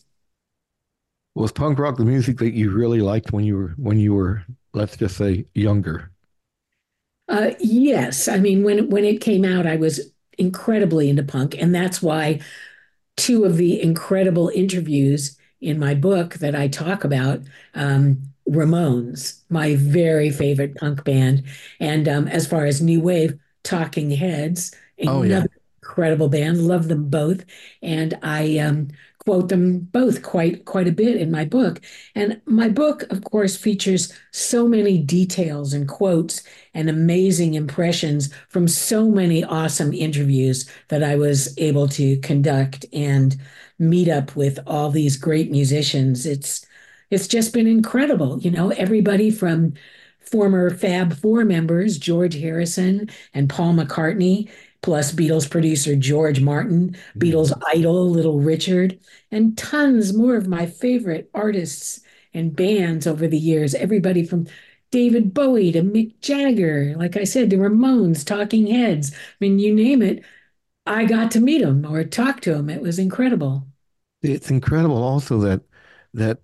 Was 1.35 1.51
punk 1.51 1.79
rock 1.79 1.97
the 1.97 2.05
music 2.05 2.37
that 2.39 2.53
you 2.53 2.71
really 2.71 3.01
liked 3.01 3.31
when 3.31 3.45
you 3.45 3.55
were 3.57 3.73
when 3.77 3.99
you 3.99 4.13
were, 4.13 4.43
let's 4.73 4.97
just 4.97 5.17
say, 5.17 5.45
younger? 5.53 6.11
Uh, 7.27 7.51
yes, 7.59 8.27
I 8.27 8.37
mean 8.39 8.63
when 8.63 8.89
when 8.89 9.05
it 9.05 9.21
came 9.21 9.45
out, 9.45 9.67
I 9.67 9.75
was 9.75 10.11
incredibly 10.37 11.09
into 11.09 11.23
punk, 11.23 11.55
and 11.59 11.73
that's 11.75 12.01
why 12.01 12.39
two 13.17 13.45
of 13.45 13.57
the 13.57 13.81
incredible 13.81 14.49
interviews 14.55 15.37
in 15.61 15.79
my 15.79 15.95
book 15.95 16.35
that 16.35 16.55
I 16.55 16.67
talk 16.69 17.03
about, 17.05 17.41
um, 17.75 18.23
Ramones, 18.49 19.43
my 19.49 19.75
very 19.77 20.31
favorite 20.31 20.75
punk 20.75 21.03
band, 21.05 21.45
and 21.79 22.07
um, 22.09 22.27
as 22.27 22.47
far 22.47 22.65
as 22.65 22.81
new 22.81 23.01
wave, 23.01 23.39
Talking 23.63 24.11
Heads, 24.11 24.73
Oh 25.05 25.23
yeah. 25.23 25.43
another 25.43 25.49
incredible 25.83 26.29
band. 26.29 26.67
Love 26.67 26.87
them 26.89 27.09
both, 27.09 27.45
and 27.83 28.17
I 28.23 28.59
um, 28.59 28.89
quote 29.29 29.49
them 29.49 29.81
both 29.91 30.23
quite 30.23 30.65
quite 30.65 30.87
a 30.87 30.91
bit 30.91 31.15
in 31.15 31.29
my 31.29 31.45
book. 31.45 31.79
And 32.15 32.41
my 32.47 32.67
book, 32.67 33.03
of 33.11 33.23
course, 33.25 33.55
features 33.55 34.11
so 34.31 34.67
many 34.67 34.97
details 34.97 35.71
and 35.71 35.87
quotes 35.87 36.41
and 36.73 36.89
amazing 36.89 37.53
impressions 37.53 38.33
from 38.47 38.67
so 38.67 39.07
many 39.07 39.43
awesome 39.43 39.93
interviews 39.93 40.67
that 40.87 41.03
I 41.03 41.15
was 41.15 41.55
able 41.59 41.87
to 41.89 42.17
conduct 42.21 42.87
and 42.91 43.37
meet 43.77 44.09
up 44.09 44.35
with 44.35 44.57
all 44.65 44.89
these 44.89 45.15
great 45.15 45.51
musicians. 45.51 46.25
It's 46.25 46.65
it's 47.11 47.27
just 47.27 47.53
been 47.53 47.67
incredible. 47.67 48.39
You 48.39 48.49
know, 48.49 48.71
everybody 48.71 49.29
from 49.29 49.73
former 50.21 50.71
Fab 50.71 51.13
Four 51.13 51.45
members, 51.45 51.99
George 51.99 52.33
Harrison 52.33 53.11
and 53.35 53.47
Paul 53.47 53.75
McCartney, 53.75 54.49
plus 54.81 55.11
Beatles 55.13 55.49
producer 55.49 55.95
George 55.95 56.41
Martin, 56.41 56.95
Beatles 57.19 57.51
Mhm. 57.51 57.61
idol 57.73 58.09
Little 58.09 58.39
Richard, 58.39 58.99
and 59.31 59.57
tons 59.57 60.13
more 60.13 60.35
of 60.35 60.47
my 60.47 60.65
favorite 60.65 61.29
artists 61.33 62.01
and 62.33 62.55
bands 62.55 63.07
over 63.07 63.27
the 63.27 63.37
years. 63.37 63.73
Everybody 63.75 64.25
from 64.25 64.47
David 64.91 65.33
Bowie 65.33 65.71
to 65.73 65.81
Mick 65.81 66.19
Jagger, 66.21 66.95
like 66.97 67.15
I 67.17 67.23
said, 67.23 67.49
the 67.49 67.57
Ramones, 67.57 68.25
Talking 68.25 68.67
Heads. 68.67 69.11
I 69.13 69.17
mean, 69.39 69.59
you 69.59 69.73
name 69.73 70.01
it, 70.01 70.23
I 70.85 71.05
got 71.05 71.31
to 71.31 71.41
meet 71.41 71.61
them 71.63 71.85
or 71.85 72.03
talk 72.03 72.41
to 72.41 72.53
them. 72.53 72.69
It 72.69 72.81
was 72.81 72.99
incredible. 72.99 73.67
It's 74.21 74.49
incredible 74.51 75.01
also 75.01 75.39
that 75.39 75.61
that 76.13 76.39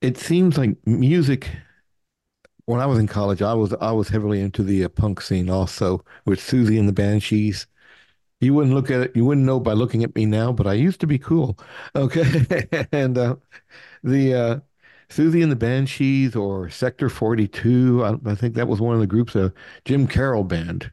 it 0.00 0.16
seems 0.18 0.58
like 0.58 0.76
music 0.86 1.48
when 2.66 2.80
I 2.80 2.86
was 2.86 2.98
in 2.98 3.06
college, 3.06 3.42
I 3.42 3.54
was 3.54 3.72
I 3.74 3.92
was 3.92 4.08
heavily 4.08 4.40
into 4.40 4.62
the 4.62 4.84
uh, 4.84 4.88
punk 4.88 5.20
scene 5.20 5.50
also 5.50 6.04
with 6.26 6.40
Siouxsie 6.40 6.78
and 6.78 6.88
the 6.88 6.92
Banshees. 6.92 7.66
You 8.40 8.54
wouldn't 8.54 8.74
look 8.74 8.90
at 8.90 9.00
it, 9.02 9.16
you 9.16 9.24
wouldn't 9.24 9.46
know 9.46 9.60
by 9.60 9.72
looking 9.74 10.04
at 10.04 10.14
me 10.16 10.26
now, 10.26 10.52
but 10.52 10.66
I 10.66 10.74
used 10.74 11.00
to 11.00 11.06
be 11.06 11.18
cool. 11.18 11.58
Okay. 11.96 12.46
And 12.92 13.18
uh, 13.18 13.36
the 14.04 14.34
uh, 14.34 14.60
Siouxsie 15.10 15.42
and 15.42 15.52
the 15.52 15.56
Banshees 15.56 16.36
or 16.36 16.70
Sector 16.70 17.08
42, 17.10 18.04
I, 18.04 18.16
I 18.26 18.34
think 18.36 18.54
that 18.56 18.68
was 18.68 18.80
one 18.80 18.94
of 18.94 19.00
the 19.00 19.06
groups. 19.06 19.36
Uh, 19.36 19.50
Jim 19.84 20.06
Carroll 20.08 20.44
Band 20.44 20.92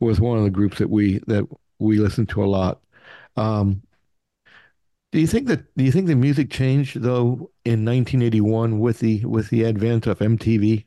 was 0.00 0.20
one 0.20 0.38
of 0.38 0.44
the 0.44 0.50
groups 0.50 0.78
that 0.78 0.90
we 0.90 1.20
that 1.28 1.46
we 1.78 1.98
listened 1.98 2.28
to 2.30 2.44
a 2.44 2.46
lot. 2.46 2.80
Um, 3.36 3.82
do 5.12 5.20
you 5.20 5.26
think 5.26 5.46
that 5.48 5.74
do 5.76 5.84
you 5.84 5.92
think 5.92 6.06
the 6.06 6.14
music 6.14 6.50
changed 6.50 7.00
though 7.02 7.50
in 7.64 7.84
1981 7.84 8.78
with 8.78 9.00
the 9.00 9.24
with 9.26 9.50
the 9.50 9.64
advent 9.66 10.06
of 10.06 10.20
MTV? 10.20 10.86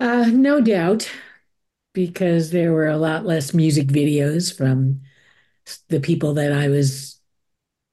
Uh, 0.00 0.26
no 0.32 0.60
doubt, 0.60 1.10
because 1.94 2.50
there 2.52 2.72
were 2.72 2.88
a 2.88 2.98
lot 2.98 3.26
less 3.26 3.54
music 3.54 3.88
videos 3.88 4.56
from 4.56 5.02
the 5.88 6.00
people 6.00 6.34
that 6.34 6.52
I 6.52 6.68
was 6.68 7.20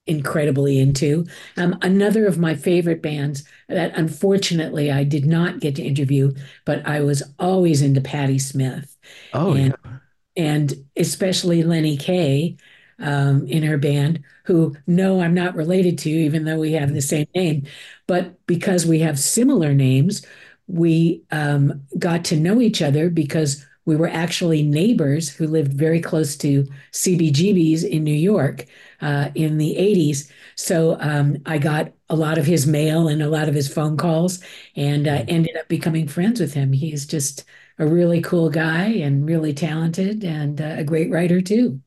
incredibly 0.08 0.80
into. 0.80 1.26
Um, 1.58 1.78
another 1.82 2.28
of 2.28 2.40
my 2.40 2.56
favorite 2.56 3.02
bands 3.02 3.44
that 3.70 3.98
unfortunately 3.98 4.92
I 4.92 5.04
did 5.06 5.26
not 5.26 5.60
get 5.62 5.76
to 5.78 5.84
interview, 5.84 6.34
but 6.66 6.86
I 6.88 7.02
was 7.02 7.24
always 7.40 7.82
into 7.82 8.02
Patti 8.02 8.40
Smith. 8.40 8.98
Oh 9.34 9.54
And 9.54 9.76
yeah. 9.84 10.00
and 10.36 10.74
especially 10.98 11.64
Lenny 11.64 11.98
Kaye 11.98 12.58
um, 13.00 13.46
in 13.48 13.64
her 13.64 13.78
band, 13.78 14.24
who 14.46 14.76
no, 14.88 15.22
I'm 15.22 15.34
not 15.34 15.56
related 15.56 15.98
to, 16.00 16.10
even 16.10 16.46
though 16.46 16.60
we 16.60 16.74
have 16.74 16.94
the 16.94 17.02
same 17.02 17.28
name. 17.36 17.68
But 18.08 18.46
because 18.48 18.86
we 18.86 19.00
have 19.00 19.20
similar 19.20 19.74
names, 19.74 20.26
we 20.68 21.24
um, 21.32 21.82
got 22.00 22.26
to 22.26 22.38
know 22.38 22.62
each 22.62 22.82
other 22.82 23.10
because 23.10 23.66
we 23.86 23.96
were 23.96 24.08
actually 24.08 24.64
neighbors 24.64 25.30
who 25.30 25.48
lived 25.48 25.74
very 25.74 26.02
close 26.02 26.36
to 26.38 26.66
CBGB's 26.92 27.84
in 27.84 28.04
New 28.04 28.16
York 28.16 28.66
uh, 29.02 29.30
in 29.36 29.58
the 29.58 29.76
80s. 29.76 30.32
So 30.56 30.98
um, 31.00 31.38
I 31.46 31.60
got 31.60 31.92
a 32.10 32.16
lot 32.16 32.38
of 32.38 32.46
his 32.46 32.66
mail 32.66 33.08
and 33.08 33.22
a 33.22 33.30
lot 33.30 33.48
of 33.48 33.54
his 33.54 33.72
phone 33.72 33.96
calls 33.96 34.44
and 34.76 35.08
uh, 35.08 35.24
ended 35.28 35.56
up 35.58 35.68
becoming 35.68 36.08
friends 36.08 36.40
with 36.40 36.54
him. 36.54 36.74
He's 36.74 37.06
just 37.06 37.46
a 37.78 37.86
really 37.86 38.22
cool 38.22 38.50
guy 38.50 38.86
and 38.86 39.28
really 39.28 39.54
talented 39.54 40.24
and 40.24 40.60
uh, 40.60 40.76
a 40.78 40.84
great 40.84 41.12
writer 41.12 41.42
too. 41.42 41.80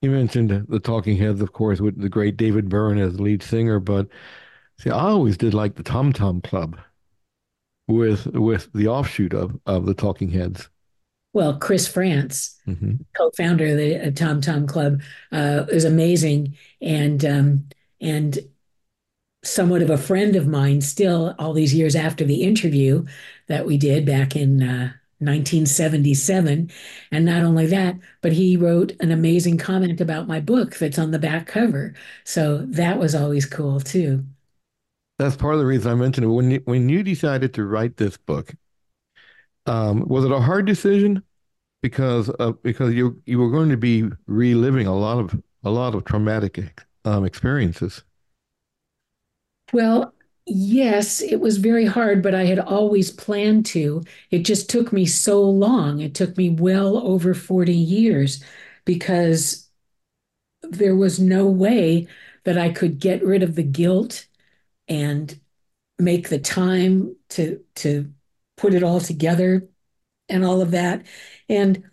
You 0.00 0.10
mentioned 0.10 0.50
the, 0.50 0.64
the 0.68 0.80
Talking 0.80 1.16
Heads, 1.16 1.40
of 1.40 1.52
course, 1.52 1.80
with 1.80 2.00
the 2.00 2.08
great 2.08 2.36
David 2.36 2.68
Byrne 2.68 2.98
as 2.98 3.20
lead 3.20 3.42
singer, 3.42 3.80
but 3.80 4.08
see, 4.78 4.90
I 4.90 5.00
always 5.00 5.36
did 5.36 5.54
like 5.54 5.74
the 5.74 5.82
Tom 5.82 6.12
Tom 6.12 6.40
Club 6.40 6.78
with 7.88 8.26
with 8.26 8.72
the 8.72 8.86
offshoot 8.88 9.34
of 9.34 9.58
of 9.66 9.86
the 9.86 9.94
Talking 9.94 10.30
Heads. 10.30 10.68
Well, 11.32 11.58
Chris 11.58 11.86
Frantz, 11.88 12.56
hmm 12.66 12.96
co-founder 13.16 13.66
of 13.66 13.76
the 13.76 14.08
uh, 14.08 14.10
Tom 14.12 14.40
Tom 14.40 14.66
Club, 14.66 15.00
uh, 15.32 15.66
is 15.70 15.84
amazing 15.84 16.56
and 16.80 17.24
um, 17.24 17.68
and 18.00 18.38
somewhat 19.44 19.82
of 19.82 19.90
a 19.90 19.98
friend 19.98 20.36
of 20.36 20.46
mine 20.46 20.80
still 20.80 21.34
all 21.38 21.52
these 21.52 21.74
years 21.74 21.94
after 21.96 22.24
the 22.24 22.42
interview 22.42 23.04
that 23.46 23.66
we 23.66 23.76
did 23.78 24.04
back 24.04 24.34
in 24.36 24.62
uh, 24.62 24.92
1977. 25.20 26.70
And 27.12 27.24
not 27.24 27.42
only 27.42 27.66
that, 27.66 27.96
but 28.20 28.32
he 28.32 28.56
wrote 28.56 28.92
an 29.00 29.10
amazing 29.12 29.58
comment 29.58 30.00
about 30.00 30.28
my 30.28 30.40
book 30.40 30.76
that's 30.76 30.98
on 30.98 31.10
the 31.12 31.18
back 31.18 31.46
cover. 31.46 31.94
So 32.24 32.58
that 32.66 32.98
was 32.98 33.14
always 33.14 33.46
cool 33.46 33.80
too. 33.80 34.24
That's 35.18 35.36
part 35.36 35.54
of 35.54 35.60
the 35.60 35.66
reason 35.66 35.90
I 35.92 35.94
mentioned 35.94 36.24
it. 36.24 36.28
When 36.28 36.50
you, 36.50 36.60
when 36.64 36.88
you 36.88 37.02
decided 37.02 37.54
to 37.54 37.64
write 37.64 37.96
this 37.96 38.16
book, 38.16 38.54
um, 39.66 40.06
was 40.08 40.24
it 40.24 40.32
a 40.32 40.40
hard 40.40 40.66
decision? 40.66 41.22
Because 41.82 42.30
uh, 42.40 42.52
because 42.62 42.94
you 42.94 43.22
you 43.26 43.38
were 43.38 43.50
going 43.50 43.70
to 43.70 43.76
be 43.78 44.04
reliving 44.26 44.86
a 44.86 44.96
lot 44.96 45.18
of 45.20 45.42
a 45.64 45.70
lot 45.70 45.94
of 45.94 46.04
traumatic 46.04 46.84
um, 47.04 47.24
experiences. 47.24 48.04
Well, 49.72 50.14
yes, 50.46 51.20
it 51.20 51.40
was 51.40 51.58
very 51.58 51.84
hard, 51.86 52.22
but 52.22 52.34
I 52.34 52.44
had 52.46 52.58
always 52.58 53.10
planned 53.10 53.66
to. 53.66 54.02
It 54.30 54.40
just 54.40 54.70
took 54.70 54.92
me 54.92 55.06
so 55.06 55.42
long. 55.42 56.00
It 56.00 56.14
took 56.14 56.36
me 56.36 56.50
well 56.50 56.96
over 56.98 57.34
40 57.34 57.74
years 57.74 58.42
because 58.84 59.68
there 60.64 60.96
was 60.96 61.20
no 61.20 61.48
way 61.48 62.08
that 62.44 62.58
I 62.58 62.70
could 62.70 63.00
get 63.00 63.24
rid 63.24 63.44
of 63.44 63.56
the 63.56 63.64
guilt 63.64 64.27
and 64.88 65.38
make 65.98 66.28
the 66.28 66.38
time 66.38 67.14
to 67.30 67.60
to 67.76 68.10
put 68.56 68.74
it 68.74 68.82
all 68.82 69.00
together 69.00 69.68
and 70.28 70.44
all 70.44 70.60
of 70.60 70.72
that. 70.72 71.06
And 71.48 71.84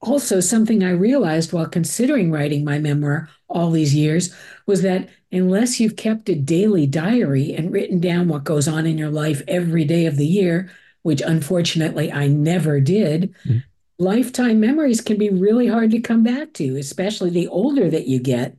also, 0.00 0.40
something 0.40 0.82
I 0.82 0.90
realized 0.90 1.52
while 1.52 1.66
considering 1.66 2.32
writing 2.32 2.64
my 2.64 2.78
memoir 2.78 3.28
all 3.48 3.70
these 3.70 3.94
years 3.94 4.34
was 4.66 4.82
that 4.82 5.08
unless 5.30 5.78
you've 5.78 5.94
kept 5.94 6.28
a 6.28 6.34
daily 6.34 6.88
diary 6.88 7.54
and 7.54 7.72
written 7.72 8.00
down 8.00 8.26
what 8.26 8.42
goes 8.42 8.66
on 8.66 8.84
in 8.84 8.98
your 8.98 9.10
life 9.10 9.42
every 9.46 9.84
day 9.84 10.06
of 10.06 10.16
the 10.16 10.26
year, 10.26 10.70
which 11.02 11.22
unfortunately 11.24 12.10
I 12.10 12.26
never 12.26 12.80
did, 12.80 13.32
Mhm. 13.46 13.62
lifetime 14.00 14.58
memories 14.58 15.00
can 15.00 15.18
be 15.18 15.30
really 15.30 15.68
hard 15.68 15.92
to 15.92 16.00
come 16.00 16.24
back 16.24 16.52
to, 16.54 16.76
especially 16.76 17.30
the 17.30 17.46
older 17.46 17.88
that 17.88 18.08
you 18.08 18.18
get. 18.18 18.56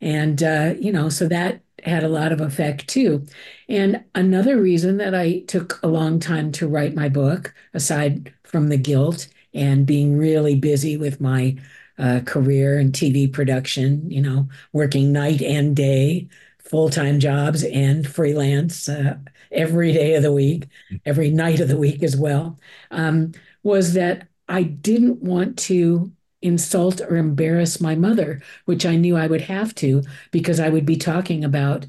And, 0.00 0.42
uh, 0.42 0.74
you 0.78 0.92
know, 0.92 1.08
so 1.08 1.26
that 1.28 1.60
had 1.84 2.02
a 2.04 2.08
lot 2.08 2.32
of 2.32 2.40
effect 2.40 2.88
too. 2.88 3.24
And 3.68 4.04
another 4.14 4.60
reason 4.60 4.96
that 4.98 5.14
I 5.14 5.40
took 5.40 5.80
a 5.82 5.88
long 5.88 6.20
time 6.20 6.52
to 6.52 6.68
write 6.68 6.94
my 6.94 7.08
book, 7.08 7.54
aside 7.74 8.32
from 8.44 8.68
the 8.68 8.76
guilt 8.76 9.28
and 9.54 9.86
being 9.86 10.16
really 10.16 10.56
busy 10.56 10.96
with 10.96 11.20
my 11.20 11.56
uh, 11.98 12.20
career 12.26 12.78
and 12.78 12.92
TV 12.94 13.26
production, 13.26 14.08
you 14.10 14.20
know, 14.20 14.48
working 14.72 15.12
night 15.12 15.42
and 15.42 15.74
day, 15.74 16.28
full 16.58 16.90
time 16.90 17.18
jobs 17.18 17.64
and 17.64 18.06
freelance 18.06 18.88
uh, 18.88 19.16
every 19.50 19.92
day 19.92 20.14
of 20.14 20.22
the 20.22 20.32
week, 20.32 20.68
every 21.04 21.30
night 21.30 21.60
of 21.60 21.68
the 21.68 21.76
week 21.76 22.02
as 22.02 22.16
well, 22.16 22.58
um, 22.90 23.32
was 23.62 23.94
that 23.94 24.28
I 24.48 24.62
didn't 24.62 25.22
want 25.22 25.58
to 25.60 26.12
insult 26.42 27.00
or 27.00 27.16
embarrass 27.16 27.80
my 27.80 27.94
mother, 27.94 28.40
which 28.64 28.86
I 28.86 28.96
knew 28.96 29.16
I 29.16 29.26
would 29.26 29.42
have 29.42 29.74
to 29.76 30.02
because 30.30 30.60
I 30.60 30.68
would 30.68 30.86
be 30.86 30.96
talking 30.96 31.44
about 31.44 31.86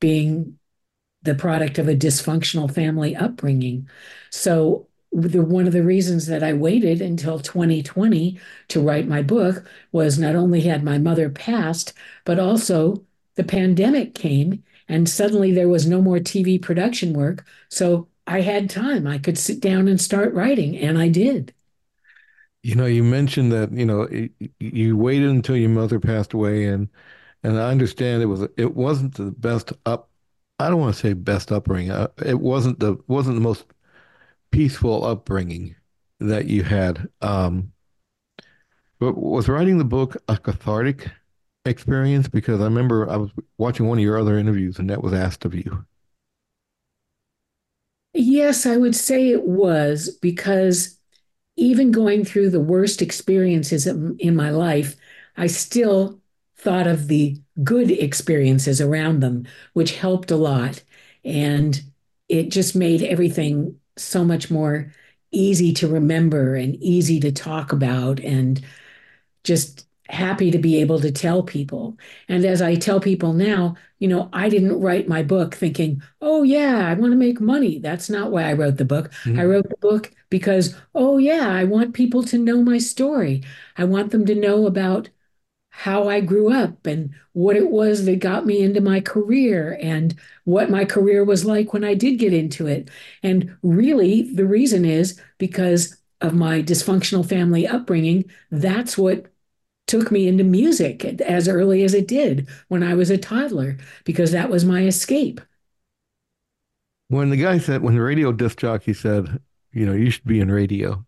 being 0.00 0.58
the 1.22 1.34
product 1.34 1.78
of 1.78 1.88
a 1.88 1.96
dysfunctional 1.96 2.72
family 2.72 3.16
upbringing. 3.16 3.88
So 4.30 4.88
the, 5.12 5.42
one 5.42 5.66
of 5.66 5.72
the 5.72 5.82
reasons 5.82 6.26
that 6.26 6.42
I 6.42 6.52
waited 6.52 7.02
until 7.02 7.40
2020 7.40 8.38
to 8.68 8.80
write 8.80 9.08
my 9.08 9.22
book 9.22 9.66
was 9.92 10.18
not 10.18 10.36
only 10.36 10.62
had 10.62 10.84
my 10.84 10.98
mother 10.98 11.30
passed, 11.30 11.94
but 12.24 12.38
also 12.38 13.04
the 13.36 13.44
pandemic 13.44 14.14
came 14.14 14.64
and 14.88 15.08
suddenly 15.08 15.52
there 15.52 15.68
was 15.68 15.86
no 15.86 16.02
more 16.02 16.18
TV 16.20 16.58
production 16.58 17.12
work. 17.12 17.46
So 17.68 18.08
I 18.26 18.40
had 18.42 18.70
time. 18.70 19.06
I 19.06 19.18
could 19.18 19.38
sit 19.38 19.60
down 19.60 19.88
and 19.88 20.00
start 20.00 20.34
writing, 20.34 20.76
and 20.78 20.98
I 20.98 21.08
did. 21.08 21.54
You 22.62 22.74
know, 22.74 22.84
you 22.86 23.02
mentioned 23.02 23.52
that, 23.52 23.72
you 23.72 23.86
know, 23.86 24.06
you 24.58 24.96
waited 24.96 25.30
until 25.30 25.56
your 25.56 25.70
mother 25.70 25.98
passed 25.98 26.32
away 26.34 26.66
and 26.66 26.88
and 27.42 27.58
I 27.58 27.70
understand 27.70 28.22
it 28.22 28.26
was 28.26 28.42
it 28.58 28.74
wasn't 28.74 29.14
the 29.14 29.30
best 29.32 29.72
up 29.86 30.10
I 30.58 30.68
don't 30.70 30.80
want 30.80 30.94
to 30.94 31.00
say 31.00 31.14
best 31.14 31.52
upbringing. 31.52 31.90
Uh, 31.92 32.08
it 32.24 32.40
wasn't 32.40 32.80
the 32.80 32.98
wasn't 33.08 33.36
the 33.36 33.40
most 33.42 33.66
peaceful 34.52 35.04
upbringing 35.06 35.76
that 36.20 36.46
you 36.46 36.64
had. 36.64 37.08
Um, 37.22 37.72
but 39.00 39.16
was 39.16 39.48
writing 39.48 39.78
the 39.78 39.84
book 39.84 40.16
a 40.28 40.36
cathartic 40.36 41.10
experience? 41.64 42.28
Because 42.28 42.60
I 42.60 42.64
remember 42.64 43.08
I 43.08 43.16
was 43.16 43.30
watching 43.58 43.86
one 43.88 43.98
of 43.98 44.04
your 44.04 44.18
other 44.18 44.38
interviews 44.38 44.78
and 44.78 44.88
that 44.90 45.02
was 45.02 45.12
asked 45.12 45.44
of 45.44 45.54
you. 45.54 45.84
Yes, 48.14 48.66
I 48.66 48.76
would 48.76 48.96
say 48.96 49.30
it 49.30 49.44
was 49.46 50.10
because 50.20 50.98
even 51.60 51.92
going 51.92 52.24
through 52.24 52.48
the 52.48 52.58
worst 52.58 53.02
experiences 53.02 53.86
in 53.86 54.34
my 54.34 54.48
life, 54.48 54.96
I 55.36 55.46
still 55.46 56.18
thought 56.56 56.86
of 56.86 57.06
the 57.06 57.38
good 57.62 57.90
experiences 57.90 58.80
around 58.80 59.20
them, 59.20 59.46
which 59.74 59.96
helped 59.96 60.30
a 60.30 60.36
lot. 60.36 60.82
And 61.22 61.80
it 62.30 62.50
just 62.50 62.74
made 62.74 63.02
everything 63.02 63.78
so 63.98 64.24
much 64.24 64.50
more 64.50 64.90
easy 65.32 65.72
to 65.74 65.86
remember 65.86 66.54
and 66.54 66.76
easy 66.76 67.20
to 67.20 67.30
talk 67.30 67.72
about 67.72 68.20
and 68.20 68.64
just 69.44 69.86
happy 70.08 70.50
to 70.50 70.58
be 70.58 70.80
able 70.80 70.98
to 71.00 71.12
tell 71.12 71.42
people. 71.42 71.98
And 72.26 72.46
as 72.46 72.62
I 72.62 72.74
tell 72.74 73.00
people 73.00 73.34
now, 73.34 73.76
you 73.98 74.08
know, 74.08 74.30
I 74.32 74.48
didn't 74.48 74.80
write 74.80 75.08
my 75.08 75.22
book 75.22 75.54
thinking, 75.54 76.02
oh, 76.22 76.42
yeah, 76.42 76.86
I 76.88 76.94
want 76.94 77.12
to 77.12 77.18
make 77.18 77.38
money. 77.38 77.78
That's 77.78 78.08
not 78.08 78.30
why 78.30 78.44
I 78.44 78.54
wrote 78.54 78.78
the 78.78 78.86
book. 78.86 79.12
Mm-hmm. 79.24 79.38
I 79.38 79.44
wrote 79.44 79.68
the 79.68 79.76
book 79.76 80.10
because, 80.30 80.76
oh, 80.94 81.18
yeah, 81.18 81.48
I 81.48 81.64
want 81.64 81.94
people 81.94 82.22
to 82.24 82.38
know 82.38 82.62
my 82.62 82.78
story. 82.78 83.42
I 83.76 83.84
want 83.84 84.10
them 84.12 84.26
to 84.26 84.34
know 84.34 84.66
about 84.66 85.10
how 85.70 86.08
I 86.08 86.20
grew 86.20 86.52
up 86.52 86.86
and 86.86 87.14
what 87.32 87.56
it 87.56 87.70
was 87.70 88.04
that 88.04 88.18
got 88.18 88.46
me 88.46 88.62
into 88.62 88.80
my 88.80 89.00
career 89.00 89.78
and 89.80 90.14
what 90.44 90.70
my 90.70 90.84
career 90.84 91.24
was 91.24 91.44
like 91.44 91.72
when 91.72 91.84
I 91.84 91.94
did 91.94 92.18
get 92.18 92.32
into 92.34 92.66
it. 92.66 92.90
And 93.22 93.56
really, 93.62 94.22
the 94.34 94.46
reason 94.46 94.84
is 94.84 95.20
because 95.38 95.96
of 96.20 96.34
my 96.34 96.62
dysfunctional 96.62 97.26
family 97.26 97.66
upbringing. 97.66 98.30
That's 98.50 98.98
what 98.98 99.26
took 99.86 100.10
me 100.12 100.28
into 100.28 100.44
music 100.44 101.04
as 101.04 101.48
early 101.48 101.82
as 101.84 101.94
it 101.94 102.08
did 102.08 102.48
when 102.68 102.82
I 102.82 102.94
was 102.94 103.10
a 103.10 103.18
toddler, 103.18 103.78
because 104.04 104.32
that 104.32 104.50
was 104.50 104.64
my 104.64 104.84
escape. 104.84 105.40
When 107.08 107.30
the 107.30 107.36
guy 107.36 107.58
said, 107.58 107.82
when 107.82 107.94
the 107.94 108.00
radio 108.02 108.32
disc 108.32 108.58
jockey 108.58 108.94
said, 108.94 109.40
you 109.72 109.86
know, 109.86 109.92
you 109.92 110.10
should 110.10 110.24
be 110.24 110.40
in 110.40 110.50
radio, 110.50 111.04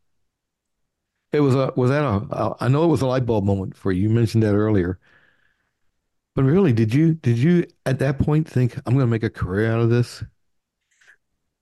it 1.33 1.41
was 1.41 1.55
a 1.55 1.73
was 1.77 1.91
that 1.91 2.05
a 2.05 2.55
I 2.61 2.69
know 2.69 2.85
it 2.85 2.89
was 2.89 3.01
a 3.01 3.07
light 3.07 3.27
bulb 3.27 3.45
moment 3.45 3.77
for 3.77 3.91
you. 3.91 4.03
You 4.03 4.11
mentioned 4.11 4.43
that 4.43 4.55
earlier. 4.55 4.99
But 6.35 6.45
really, 6.45 6.73
did 6.73 6.95
you 6.95 7.15
did 7.15 7.39
you 7.39 7.67
at 7.87 7.99
that 7.99 8.19
point 8.19 8.49
think 8.49 8.77
I'm 8.87 8.95
going 8.95 9.07
to 9.07 9.11
make 9.11 9.23
a 9.23 9.31
career 9.31 9.73
out 9.73 9.81
of 9.81 9.91
this? 9.91 10.23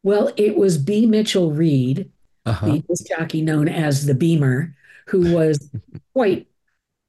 Well, 0.03 0.33
it 0.37 0.57
was 0.57 0.79
B. 0.79 1.07
Mitchel 1.07 1.57
Reed, 1.57 2.11
uh-huh. 2.47 2.67
the 2.67 2.79
disc 2.89 3.07
jockey 3.07 3.43
known 3.43 3.69
as 3.69 4.07
the 4.07 4.15
Beamer, 4.15 4.75
who 5.07 5.35
was 5.35 5.71
quite 6.15 6.49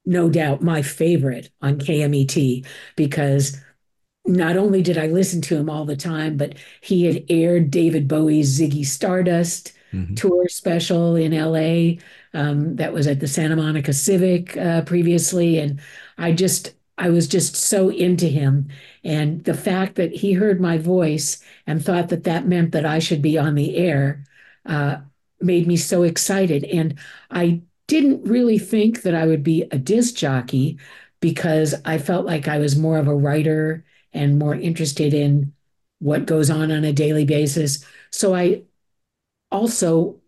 no 0.04 0.28
doubt 0.28 0.62
my 0.62 0.82
favorite 0.82 1.50
on 1.62 1.78
KMET 1.78 2.66
because 2.96 3.56
not 4.24 4.56
only 4.56 4.82
did 4.82 4.98
I 4.98 5.06
listen 5.06 5.40
to 5.42 5.56
him 5.56 5.70
all 5.70 5.84
the 5.84 5.96
time, 5.96 6.36
but 6.36 6.54
he 6.80 7.06
had 7.06 7.24
aired 7.28 7.70
David 7.70 8.08
Bowie's 8.08 8.58
Ziggy 8.58 8.84
Stardust 8.84 9.72
mm-hmm. 9.92 10.14
tour 10.14 10.48
special 10.48 11.16
in 11.16 11.32
LA 11.32 12.00
um, 12.34 12.76
that 12.76 12.92
was 12.92 13.06
at 13.06 13.20
the 13.20 13.28
Santa 13.28 13.56
Monica 13.56 13.92
Civic 13.92 14.56
uh, 14.56 14.82
previously. 14.82 15.58
And 15.58 15.80
I 16.18 16.32
just, 16.32 16.74
I 16.98 17.10
was 17.10 17.26
just 17.26 17.56
so 17.56 17.88
into 17.88 18.26
him. 18.26 18.68
And 19.04 19.44
the 19.44 19.54
fact 19.54 19.96
that 19.96 20.12
he 20.12 20.32
heard 20.32 20.60
my 20.60 20.78
voice 20.78 21.42
and 21.66 21.84
thought 21.84 22.08
that 22.08 22.24
that 22.24 22.46
meant 22.46 22.72
that 22.72 22.86
I 22.86 22.98
should 22.98 23.22
be 23.22 23.38
on 23.38 23.54
the 23.54 23.76
air 23.76 24.24
uh, 24.66 24.98
made 25.40 25.66
me 25.66 25.76
so 25.76 26.02
excited. 26.02 26.64
And 26.64 26.98
I 27.30 27.62
didn't 27.88 28.24
really 28.24 28.58
think 28.58 29.02
that 29.02 29.14
I 29.14 29.26
would 29.26 29.42
be 29.42 29.62
a 29.70 29.78
disc 29.78 30.14
jockey 30.14 30.78
because 31.20 31.74
I 31.84 31.98
felt 31.98 32.26
like 32.26 32.48
I 32.48 32.58
was 32.58 32.76
more 32.76 32.98
of 32.98 33.08
a 33.08 33.14
writer 33.14 33.84
and 34.12 34.38
more 34.38 34.54
interested 34.54 35.14
in 35.14 35.52
what 35.98 36.26
goes 36.26 36.50
on 36.50 36.72
on 36.72 36.84
a 36.84 36.92
daily 36.92 37.24
basis. 37.24 37.84
So 38.10 38.34
I 38.34 38.62
also 39.52 40.20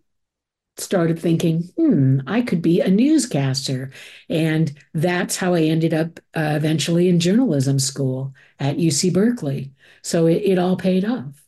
started 0.77 1.19
thinking, 1.19 1.63
hmm, 1.77 2.21
I 2.27 2.43
could 2.43 2.61
be 2.61 2.81
a 2.81 2.91
newscaster. 2.91 3.91
And 4.29 4.73
that's 4.93 5.37
how 5.37 5.55
I 5.55 5.63
ended 5.63 5.95
up 5.95 6.19
uh, 6.35 6.55
eventually 6.57 7.09
in 7.09 7.21
journalism 7.21 7.79
school 7.79 8.35
at 8.59 8.77
UC 8.77 9.13
Berkeley. 9.13 9.73
So 10.03 10.27
it, 10.27 10.43
it 10.45 10.59
all 10.59 10.77
paid 10.77 11.05
off. 11.05 11.45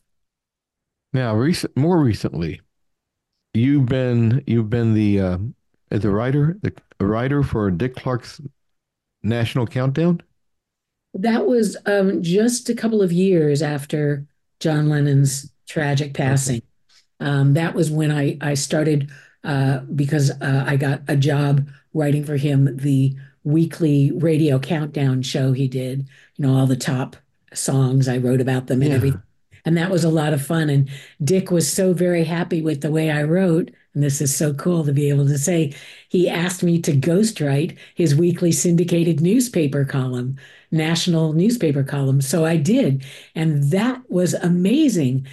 Now, 1.13 1.35
recent, 1.35 1.75
more 1.75 1.99
recently, 1.99 2.61
you've 3.53 3.87
been 3.87 4.43
you've 4.45 4.69
been 4.69 4.93
the 4.93 5.19
uh, 5.19 5.37
the 5.89 6.09
writer 6.09 6.57
the 6.61 6.73
writer 7.05 7.43
for 7.43 7.71
Dick 7.71 7.95
Clark's 7.95 8.41
National 9.23 9.65
Countdown. 9.65 10.21
That 11.13 11.47
was 11.47 11.77
um, 11.85 12.21
just 12.21 12.69
a 12.69 12.75
couple 12.75 13.01
of 13.01 13.11
years 13.11 13.61
after 13.61 14.27
John 14.59 14.89
Lennon's 14.89 15.51
tragic 15.67 16.13
passing. 16.13 16.61
Um, 17.19 17.53
that 17.53 17.73
was 17.73 17.91
when 17.91 18.11
I 18.11 18.37
I 18.41 18.53
started 18.53 19.09
uh, 19.43 19.79
because 19.79 20.31
uh, 20.41 20.65
I 20.67 20.77
got 20.77 21.01
a 21.07 21.15
job 21.15 21.67
writing 21.93 22.23
for 22.23 22.37
him 22.37 22.75
the 22.77 23.15
weekly 23.43 24.11
radio 24.11 24.59
countdown 24.59 25.21
show 25.21 25.53
he 25.53 25.67
did. 25.67 26.07
You 26.35 26.45
know 26.45 26.55
all 26.55 26.67
the 26.67 26.75
top 26.75 27.15
songs 27.53 28.07
I 28.07 28.17
wrote 28.17 28.41
about 28.41 28.67
them 28.67 28.81
and 28.81 28.91
yeah. 28.91 28.95
everything, 28.95 29.23
and 29.65 29.77
that 29.77 29.89
was 29.89 30.03
a 30.03 30.09
lot 30.09 30.33
of 30.33 30.45
fun. 30.45 30.69
And 30.69 30.89
Dick 31.23 31.51
was 31.51 31.71
so 31.71 31.93
very 31.93 32.23
happy 32.23 32.61
with 32.61 32.81
the 32.81 32.91
way 32.91 33.11
I 33.11 33.23
wrote. 33.23 33.71
And 33.93 34.03
this 34.03 34.21
is 34.21 34.35
so 34.35 34.53
cool 34.53 34.85
to 34.85 34.93
be 34.93 35.09
able 35.09 35.27
to 35.27 35.39
say. 35.39 35.73
He 36.09 36.29
asked 36.29 36.61
me 36.61 36.79
to 36.83 36.93
ghostwrite 36.93 37.75
his 37.95 38.15
weekly 38.15 38.51
syndicated 38.51 39.21
newspaper 39.21 39.83
column, 39.85 40.37
national 40.71 41.33
newspaper 41.33 41.83
column. 41.83 42.21
So 42.21 42.45
I 42.45 42.57
did. 42.57 43.03
And 43.33 43.71
that 43.71 44.03
was 44.07 44.35
amazing 44.35 45.25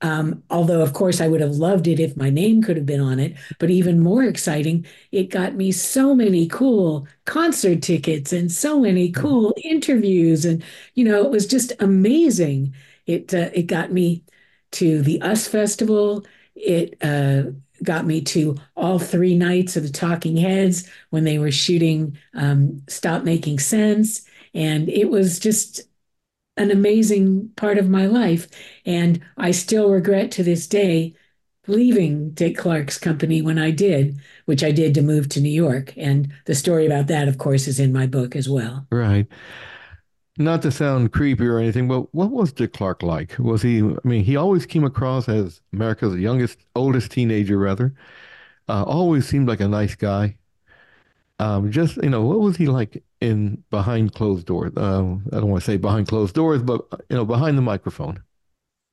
um, 0.00 0.42
although, 0.50 0.82
of 0.82 0.92
course, 0.92 1.20
I 1.20 1.28
would 1.28 1.40
have 1.40 1.52
loved 1.52 1.86
it 1.86 1.98
if 2.00 2.16
my 2.16 2.28
name 2.28 2.62
could 2.62 2.76
have 2.76 2.86
been 2.86 3.00
on 3.00 3.18
it. 3.18 3.36
But 3.58 3.70
even 3.70 4.00
more 4.00 4.22
exciting, 4.22 4.86
it 5.12 5.30
got 5.30 5.54
me 5.54 5.72
so 5.72 6.14
many 6.14 6.46
cool 6.46 7.06
concert 7.24 7.82
tickets 7.82 8.32
and 8.32 8.50
so 8.52 8.80
many 8.80 9.08
hmm. 9.08 9.20
cool 9.20 9.54
interviews. 9.62 10.44
And, 10.44 10.62
you 10.94 11.04
know, 11.04 11.22
it 11.24 11.30
was 11.30 11.46
just 11.46 11.72
amazing. 11.80 12.74
It, 13.06 13.32
uh, 13.32 13.50
it 13.54 13.62
got 13.66 13.92
me 13.92 14.24
to 14.72 15.02
the 15.02 15.22
US 15.22 15.48
Festival. 15.48 16.24
It 16.54 16.96
uh, 17.02 17.44
got 17.82 18.06
me 18.06 18.20
to 18.22 18.56
all 18.76 18.98
three 18.98 19.36
nights 19.36 19.76
of 19.76 19.84
the 19.84 19.88
Talking 19.88 20.36
Heads 20.36 20.88
when 21.10 21.24
they 21.24 21.38
were 21.38 21.50
shooting 21.50 22.18
um, 22.34 22.82
Stop 22.88 23.24
Making 23.24 23.58
Sense. 23.58 24.22
And 24.54 24.88
it 24.88 25.10
was 25.10 25.38
just 25.38 25.82
an 26.56 26.70
amazing 26.70 27.50
part 27.56 27.78
of 27.78 27.88
my 27.90 28.06
life. 28.06 28.48
And 28.86 29.20
I 29.36 29.50
still 29.50 29.90
regret 29.90 30.30
to 30.32 30.42
this 30.42 30.66
day 30.66 31.14
leaving 31.66 32.30
Dick 32.32 32.56
Clark's 32.58 32.98
company 32.98 33.42
when 33.42 33.58
I 33.58 33.70
did, 33.70 34.18
which 34.46 34.62
I 34.64 34.70
did 34.72 34.94
to 34.94 35.02
move 35.02 35.28
to 35.30 35.40
New 35.40 35.50
York. 35.50 35.94
And 35.96 36.32
the 36.46 36.54
story 36.54 36.86
about 36.86 37.06
that, 37.08 37.28
of 37.28 37.38
course, 37.38 37.66
is 37.68 37.80
in 37.80 37.92
my 37.92 38.06
book 38.06 38.36
as 38.36 38.48
well. 38.48 38.86
Right. 38.90 39.26
not 40.36 40.62
to 40.62 40.70
sound 40.70 41.12
creepy 41.12 41.46
or 41.46 41.58
anything, 41.58 41.86
but 41.88 42.12
what 42.14 42.30
was 42.30 42.52
Dick 42.52 42.72
Clark 42.72 43.02
like? 43.02 43.38
Was 43.38 43.62
he, 43.62 43.80
I 43.82 43.96
mean, 44.08 44.24
he 44.24 44.36
always 44.36 44.66
came 44.66 44.84
across 44.84 45.28
as 45.28 45.60
America's 45.72 46.16
youngest, 46.16 46.58
oldest 46.74 47.12
teenager, 47.12 47.58
rather. 47.58 47.94
Uh, 48.68 48.84
always 48.84 49.28
seemed 49.28 49.48
like 49.48 49.60
a 49.60 49.68
nice 49.68 49.94
guy. 49.96 50.36
Um, 51.38 51.70
just, 51.70 51.96
you 51.96 52.10
know, 52.10 52.22
what 52.22 52.40
was 52.40 52.56
he 52.56 52.66
like 52.66 53.02
in 53.20 53.64
behind 53.70 54.14
closed 54.14 54.46
doors? 54.46 54.72
Uh, 54.76 55.16
I 55.32 55.40
don't 55.40 55.48
want 55.48 55.62
to 55.62 55.70
say 55.70 55.76
behind 55.76 56.08
closed 56.08 56.34
doors, 56.34 56.62
but, 56.62 56.86
you 57.10 57.16
know, 57.16 57.24
behind 57.24 57.58
the 57.58 57.62
microphone. 57.62 58.22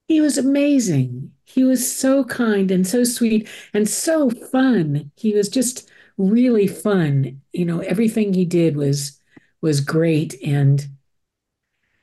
He 0.07 0.19
was 0.21 0.37
amazing. 0.37 1.31
He 1.45 1.63
was 1.63 1.89
so 1.89 2.23
kind 2.25 2.71
and 2.71 2.85
so 2.85 3.03
sweet 3.03 3.47
and 3.73 3.87
so 3.87 4.29
fun. 4.29 5.11
He 5.15 5.33
was 5.33 5.49
just 5.49 5.89
really 6.17 6.67
fun. 6.67 7.41
You 7.53 7.65
know, 7.65 7.79
everything 7.79 8.33
he 8.33 8.45
did 8.45 8.75
was 8.75 9.19
was 9.61 9.79
great 9.79 10.35
and 10.43 10.87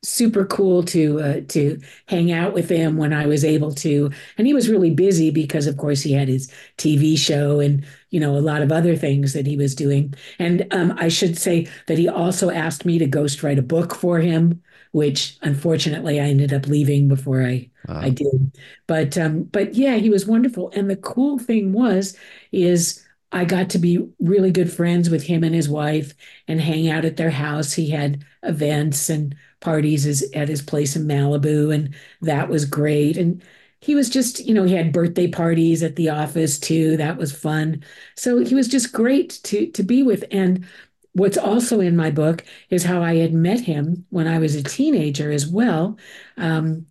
super 0.08 0.44
cool 0.46 0.82
to 0.84 1.20
uh, 1.20 1.40
to 1.48 1.80
hang 2.06 2.32
out 2.32 2.52
with 2.54 2.68
him 2.70 2.96
when 2.96 3.12
I 3.12 3.26
was 3.26 3.44
able 3.44 3.72
to. 3.74 4.10
And 4.38 4.46
he 4.46 4.54
was 4.54 4.68
really 4.68 4.90
busy 4.90 5.30
because, 5.30 5.66
of 5.66 5.76
course, 5.76 6.02
he 6.02 6.12
had 6.12 6.28
his 6.28 6.50
TV 6.76 7.16
show 7.16 7.60
and 7.60 7.84
you 8.10 8.20
know 8.20 8.36
a 8.36 8.40
lot 8.40 8.62
of 8.62 8.72
other 8.72 8.96
things 8.96 9.32
that 9.34 9.46
he 9.46 9.56
was 9.56 9.74
doing. 9.74 10.14
And 10.38 10.66
um, 10.72 10.92
I 10.98 11.08
should 11.08 11.36
say 11.38 11.68
that 11.86 11.98
he 11.98 12.08
also 12.08 12.50
asked 12.50 12.84
me 12.84 12.98
to 12.98 13.06
ghostwrite 13.06 13.58
a 13.58 13.62
book 13.62 13.94
for 13.94 14.18
him, 14.18 14.62
which 14.92 15.36
unfortunately 15.42 16.20
I 16.20 16.24
ended 16.24 16.52
up 16.52 16.66
leaving 16.66 17.08
before 17.08 17.42
I 17.44 17.70
I 18.00 18.10
Uh, 18.10 18.10
did. 18.10 18.56
But 18.86 19.18
um, 19.18 19.44
but 19.44 19.74
yeah, 19.74 19.96
he 19.96 20.10
was 20.10 20.26
wonderful. 20.26 20.70
And 20.74 20.90
the 20.90 20.96
cool 20.96 21.38
thing 21.38 21.72
was 21.72 22.16
is. 22.52 23.04
I 23.32 23.44
got 23.44 23.70
to 23.70 23.78
be 23.78 24.08
really 24.20 24.50
good 24.50 24.72
friends 24.72 25.10
with 25.10 25.22
him 25.22 25.44
and 25.44 25.54
his 25.54 25.68
wife 25.68 26.14
and 26.46 26.60
hang 26.60 26.88
out 26.88 27.04
at 27.04 27.16
their 27.16 27.30
house. 27.30 27.72
He 27.72 27.90
had 27.90 28.24
events 28.42 29.10
and 29.10 29.34
parties 29.60 30.22
at 30.32 30.48
his 30.48 30.62
place 30.62 30.96
in 30.96 31.06
Malibu, 31.06 31.74
and 31.74 31.94
that 32.22 32.48
was 32.48 32.64
great. 32.64 33.16
And 33.16 33.42
he 33.80 33.94
was 33.94 34.08
just, 34.08 34.44
you 34.46 34.54
know, 34.54 34.64
he 34.64 34.74
had 34.74 34.92
birthday 34.92 35.28
parties 35.28 35.82
at 35.82 35.96
the 35.96 36.08
office 36.08 36.58
too. 36.58 36.96
That 36.96 37.16
was 37.18 37.32
fun. 37.32 37.84
So 38.16 38.38
he 38.38 38.54
was 38.54 38.68
just 38.68 38.92
great 38.92 39.40
to 39.44 39.70
to 39.72 39.82
be 39.82 40.02
with. 40.02 40.24
And 40.30 40.66
what's 41.12 41.38
also 41.38 41.80
in 41.80 41.96
my 41.96 42.10
book 42.10 42.44
is 42.70 42.84
how 42.84 43.02
I 43.02 43.16
had 43.16 43.32
met 43.34 43.60
him 43.60 44.06
when 44.10 44.26
I 44.26 44.38
was 44.38 44.54
a 44.54 44.62
teenager 44.62 45.30
as 45.30 45.46
well, 45.46 45.98
um, 46.36 46.86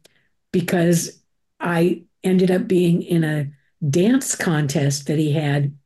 because 0.52 1.22
I 1.60 2.04
ended 2.24 2.52
up 2.52 2.68
being 2.68 3.02
in 3.04 3.24
a 3.24 3.52
dance 3.90 4.36
contest 4.36 5.08
that 5.08 5.18
he 5.20 5.32
had 5.34 5.78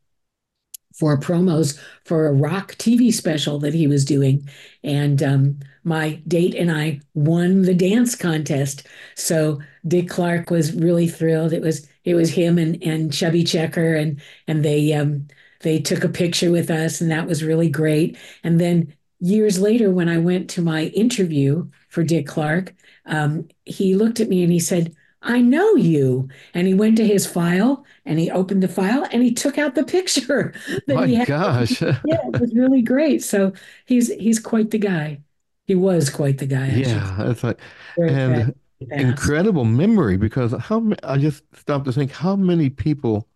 for 0.93 1.17
promos 1.17 1.80
for 2.06 2.27
a 2.27 2.34
rock 2.34 2.73
TV 2.73 3.13
special 3.13 3.60
that 3.60 3.73
he 3.73 3.88
was 3.88 4.06
doing. 4.06 4.47
And 4.84 5.21
um, 5.23 5.60
my 5.84 6.21
date 6.27 6.56
and 6.56 6.71
I 6.71 7.01
won 7.13 7.63
the 7.63 7.73
dance 7.73 8.15
contest. 8.15 8.86
So 9.15 9.60
Dick 9.88 10.10
Clark 10.10 10.49
was 10.49 10.73
really 10.73 11.08
thrilled. 11.08 11.54
It 11.54 11.62
was 11.62 11.88
it 12.04 12.15
was 12.15 12.32
him 12.32 12.58
and, 12.58 12.82
and 12.84 13.13
Chubby 13.13 13.43
Checker 13.43 13.95
and 13.95 14.21
and 14.47 14.65
they 14.65 14.93
um, 14.93 15.27
they 15.62 15.80
took 15.80 16.04
a 16.04 16.10
picture 16.10 16.51
with 16.51 16.69
us 16.69 17.01
and 17.01 17.12
that 17.12 17.27
was 17.27 17.43
really 17.43 17.69
great. 17.69 18.17
And 18.43 18.60
then 18.60 18.93
years 19.19 19.60
later, 19.60 19.91
when 19.91 20.10
I 20.10 20.17
went 20.17 20.49
to 20.51 20.62
my 20.62 20.86
interview 20.88 21.69
for 21.89 22.04
Dick 22.04 22.27
Clark, 22.27 22.73
um, 23.06 23.47
he 23.65 23.95
looked 23.95 24.19
at 24.19 24.30
me 24.30 24.43
and 24.43 24.51
he 24.51 24.60
said, 24.60 24.95
I 25.22 25.42
know 25.42 25.76
you. 25.76 26.30
And 26.54 26.68
he 26.68 26.74
went 26.74 26.98
to 26.98 27.06
his 27.08 27.26
file 27.28 27.86
and 28.06 28.20
he 28.20 28.32
opened 28.32 28.64
the 28.64 28.68
file 28.68 29.08
and 29.12 29.22
he 29.24 29.34
took 29.34 29.58
out 29.58 29.76
the 29.76 29.84
picture 29.86 30.54
that 30.88 30.98
my 30.98 31.08
he 31.08 31.16
had. 31.16 31.28
gosh. 31.28 31.82
Yeah, 32.04 32.18
it 32.28 32.40
was 32.40 32.54
really 32.56 32.82
great. 32.82 33.24
So 33.24 33.54
he's 33.86 34.10
he's 34.14 34.40
quite 34.40 34.72
the 34.72 34.80
guy. 34.80 35.24
He 35.68 35.76
was 35.76 36.10
quite 36.10 36.40
the 36.40 36.48
guy, 36.48 36.82
I. 36.84 36.86
Yeah, 36.86 37.16
that's 37.18 37.44
like, 37.44 37.60
Very 37.98 38.16
and 38.32 38.54
incredible 38.96 39.66
memory 39.66 40.18
because 40.18 40.54
how 40.54 40.92
I 41.04 41.18
just 41.18 41.44
stopped 41.56 41.86
to 41.86 41.92
think 41.94 42.12
how 42.12 42.36
many 42.36 42.70
people 42.70 43.28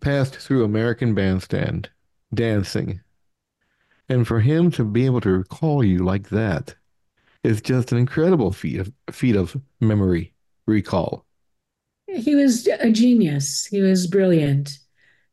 passed 0.00 0.36
through 0.36 0.64
American 0.64 1.14
Bandstand 1.14 1.90
dancing, 2.34 3.02
and 4.08 4.26
for 4.26 4.40
him 4.40 4.70
to 4.72 4.84
be 4.84 5.06
able 5.06 5.20
to 5.22 5.30
recall 5.30 5.82
you 5.84 5.98
like 6.04 6.28
that 6.30 6.74
is 7.44 7.62
just 7.62 7.92
an 7.92 7.98
incredible 7.98 8.52
feat 8.52 8.80
of 8.80 8.92
feat 9.12 9.36
of 9.36 9.56
memory 9.80 10.29
recall. 10.70 11.24
He 12.06 12.34
was 12.34 12.66
a 12.66 12.90
genius. 12.90 13.66
He 13.66 13.80
was 13.80 14.06
brilliant 14.06 14.78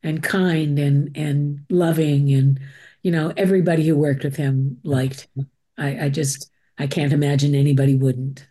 and 0.04 0.22
kind 0.22 0.78
and 0.78 1.16
and 1.18 1.60
loving 1.70 2.32
and 2.32 2.60
you 3.02 3.12
know 3.12 3.34
everybody 3.36 3.86
who 3.86 3.98
worked 3.98 4.24
with 4.24 4.36
him 4.36 4.78
liked 4.84 5.28
him. 5.36 5.50
I, 5.78 6.06
I 6.06 6.10
just 6.10 6.52
I 6.78 6.88
can't 6.88 7.14
imagine 7.14 7.56
anybody 7.56 7.96
wouldn't. 7.96 8.48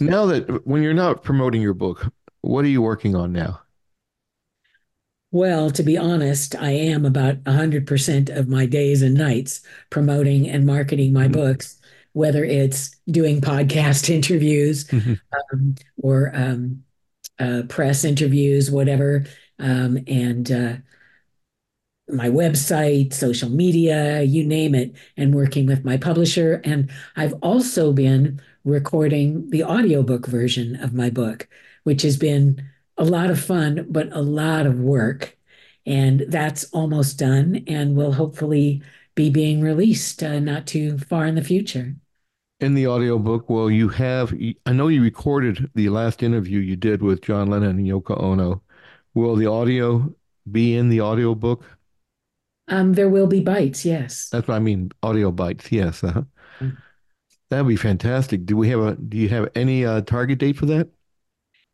Now 0.00 0.26
that 0.26 0.66
when 0.66 0.82
you're 0.82 0.94
not 0.94 1.22
promoting 1.22 1.62
your 1.62 1.74
book, 1.74 2.12
what 2.40 2.64
are 2.64 2.68
you 2.68 2.82
working 2.82 3.14
on 3.14 3.32
now? 3.32 3.60
Well, 5.30 5.70
to 5.72 5.82
be 5.82 5.98
honest, 5.98 6.56
I 6.56 6.70
am 6.70 7.04
about 7.04 7.42
100% 7.44 8.34
of 8.34 8.48
my 8.48 8.64
days 8.64 9.02
and 9.02 9.14
nights 9.14 9.60
promoting 9.90 10.48
and 10.48 10.64
marketing 10.64 11.12
my 11.12 11.24
mm-hmm. 11.24 11.32
books, 11.32 11.78
whether 12.12 12.44
it's 12.44 12.96
doing 13.10 13.40
podcast 13.40 14.10
interviews 14.14 14.90
um, 14.92 15.74
or 16.02 16.30
um, 16.34 16.82
uh, 17.38 17.62
press 17.68 18.04
interviews, 18.04 18.70
whatever. 18.70 19.24
Um, 19.58 19.98
and 20.06 20.50
uh, 20.50 20.76
my 22.08 22.28
website, 22.28 23.12
social 23.12 23.50
media, 23.50 24.22
you 24.22 24.44
name 24.44 24.74
it, 24.74 24.94
and 25.16 25.34
working 25.34 25.66
with 25.66 25.84
my 25.84 25.96
publisher. 25.96 26.60
And 26.64 26.90
I've 27.16 27.34
also 27.42 27.92
been 27.92 28.40
recording 28.64 29.50
the 29.50 29.64
audiobook 29.64 30.26
version 30.26 30.76
of 30.76 30.94
my 30.94 31.10
book, 31.10 31.48
which 31.84 32.02
has 32.02 32.16
been 32.16 32.62
a 32.96 33.04
lot 33.04 33.30
of 33.30 33.40
fun, 33.40 33.86
but 33.90 34.08
a 34.12 34.22
lot 34.22 34.66
of 34.66 34.80
work. 34.80 35.36
And 35.86 36.24
that's 36.28 36.64
almost 36.72 37.18
done 37.18 37.64
and 37.66 37.96
will 37.96 38.12
hopefully 38.12 38.82
be 39.18 39.30
being 39.30 39.60
released 39.60 40.22
uh, 40.22 40.38
not 40.38 40.64
too 40.64 40.96
far 40.96 41.26
in 41.26 41.34
the 41.34 41.42
future. 41.42 41.96
In 42.60 42.74
the 42.74 42.86
audiobook, 42.86 43.50
well, 43.50 43.68
you 43.68 43.88
have, 43.88 44.32
I 44.64 44.72
know 44.72 44.86
you 44.86 45.02
recorded 45.02 45.68
the 45.74 45.88
last 45.88 46.22
interview 46.22 46.60
you 46.60 46.76
did 46.76 47.02
with 47.02 47.20
John 47.20 47.48
Lennon 47.48 47.78
and 47.78 47.86
Yoko 47.86 48.16
Ono. 48.22 48.62
Will 49.14 49.34
the 49.34 49.46
audio 49.46 50.14
be 50.52 50.76
in 50.76 50.88
the 50.88 51.00
audiobook? 51.00 51.64
Um, 52.68 52.92
there 52.92 53.08
will 53.08 53.26
be 53.26 53.40
bites, 53.40 53.84
yes. 53.84 54.28
That's 54.30 54.46
what 54.46 54.54
I 54.54 54.60
mean, 54.60 54.92
audio 55.02 55.32
bites. 55.32 55.72
Yes. 55.72 56.04
Uh-huh. 56.04 56.22
That'd 57.50 57.66
be 57.66 57.74
fantastic. 57.74 58.46
Do 58.46 58.56
we 58.56 58.68
have 58.68 58.80
a, 58.80 58.94
do 58.94 59.16
you 59.16 59.28
have 59.30 59.48
any 59.56 59.84
uh, 59.84 60.02
target 60.02 60.38
date 60.38 60.56
for 60.56 60.66
that? 60.66 60.88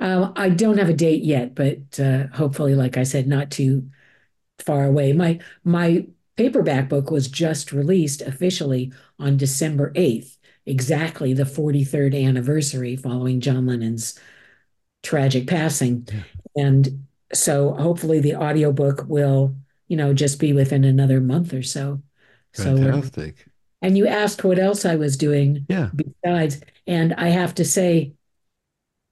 Uh, 0.01 0.33
I 0.35 0.49
don't 0.49 0.79
have 0.79 0.89
a 0.89 0.95
date 0.95 1.25
yet, 1.25 1.55
but 1.55 2.01
uh, 2.01 2.29
hopefully, 2.33 2.75
like 2.75 2.97
I 2.97 3.03
said, 3.03 3.27
not 3.27 3.51
too 3.51 3.91
far 4.61 4.87
away. 4.87 5.13
My 5.13 5.41
my 5.63 6.07
paperback 6.37 6.89
book 6.89 7.11
was 7.11 7.29
just 7.29 7.73
released 7.73 8.23
officially 8.23 8.93
on 9.19 9.37
December 9.37 9.93
8th, 9.95 10.37
exactly 10.67 11.33
the 11.35 11.45
43rd 11.47 12.15
anniversary 12.15 12.97
following 12.97 13.41
John 13.41 13.67
Lennon's 13.67 14.19
tragic 15.03 15.47
passing. 15.47 16.09
Yeah. 16.13 16.23
And 16.57 17.07
so 17.33 17.75
hopefully 17.75 18.21
the 18.21 18.37
audiobook 18.37 19.05
will, 19.09 19.57
you 19.89 19.97
know, 19.97 20.15
just 20.15 20.39
be 20.41 20.53
within 20.53 20.85
another 20.85 21.21
month 21.21 21.53
or 21.53 21.63
so. 21.63 22.03
So 22.53 22.77
Fantastic. 22.77 23.47
and 23.83 23.99
you 23.99 24.07
asked 24.07 24.45
what 24.45 24.59
else 24.59 24.85
I 24.85 24.97
was 24.97 25.17
doing 25.17 25.67
Yeah. 25.69 25.91
besides, 25.95 26.61
and 26.87 27.15
I 27.15 27.29
have 27.29 27.55
to 27.57 27.65
say, 27.65 28.15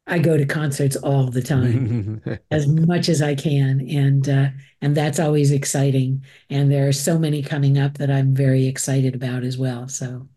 I 0.06 0.18
go 0.18 0.36
to 0.36 0.44
concerts 0.44 0.96
all 0.96 1.30
the 1.30 1.42
time 1.42 2.22
as 2.50 2.66
much 2.66 3.08
as 3.08 3.22
I 3.22 3.34
can, 3.34 3.88
and 3.88 4.28
uh, 4.28 4.48
and 4.80 4.96
that's 4.96 5.20
always 5.20 5.52
exciting. 5.52 6.24
And 6.50 6.70
there 6.70 6.88
are 6.88 6.92
so 6.92 7.18
many 7.18 7.42
coming 7.42 7.78
up 7.78 7.98
that 7.98 8.10
I'm 8.10 8.34
very 8.34 8.66
excited 8.66 9.14
about 9.14 9.44
as 9.44 9.56
well. 9.56 9.88
So 9.88 10.28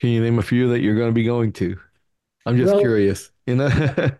can 0.00 0.10
you 0.10 0.20
name 0.20 0.38
a 0.38 0.42
few 0.42 0.68
that 0.70 0.80
you're 0.80 0.96
going 0.96 1.10
to 1.10 1.14
be 1.14 1.24
going 1.24 1.52
to? 1.54 1.78
I'm 2.46 2.56
just 2.56 2.72
Rolling 2.72 2.84
curious, 2.84 3.30
you 3.46 3.56
know? 3.56 3.68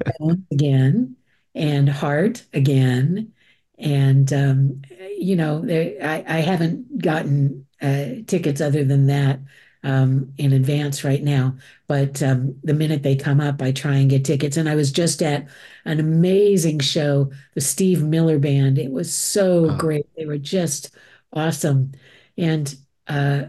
Again, 0.53 1.17
and 1.55 1.89
Heart 1.89 2.45
again, 2.53 3.33
and 3.79 4.33
um, 4.33 4.83
you 5.19 5.37
know, 5.37 5.61
there, 5.61 5.97
I 6.03 6.25
I 6.27 6.41
haven't 6.41 6.99
gotten 7.03 7.67
uh, 7.83 8.23
tickets 8.27 8.61
other 8.61 8.85
than 8.85 9.07
that 9.09 9.41
um, 9.85 10.33
in 10.39 10.53
advance 10.53 11.05
right 11.05 11.23
now. 11.23 11.57
But 11.87 12.23
um, 12.23 12.57
the 12.65 12.75
minute 12.75 13.03
they 13.03 13.15
come 13.15 13.41
up, 13.41 13.63
I 13.63 13.71
try 13.71 13.97
and 13.97 14.11
get 14.11 14.25
tickets. 14.25 14.57
And 14.57 14.69
I 14.69 14.75
was 14.75 14.91
just 14.91 15.23
at 15.23 15.47
an 15.85 16.01
amazing 16.01 16.81
show, 16.81 17.31
the 17.55 17.61
Steve 17.61 18.03
Miller 18.03 18.39
Band. 18.39 18.79
It 18.79 18.91
was 18.91 19.15
so 19.15 19.77
great. 19.77 20.07
They 20.17 20.27
were 20.27 20.39
just 20.39 20.97
awesome. 21.33 21.93
And 22.37 22.75
uh, 23.07 23.45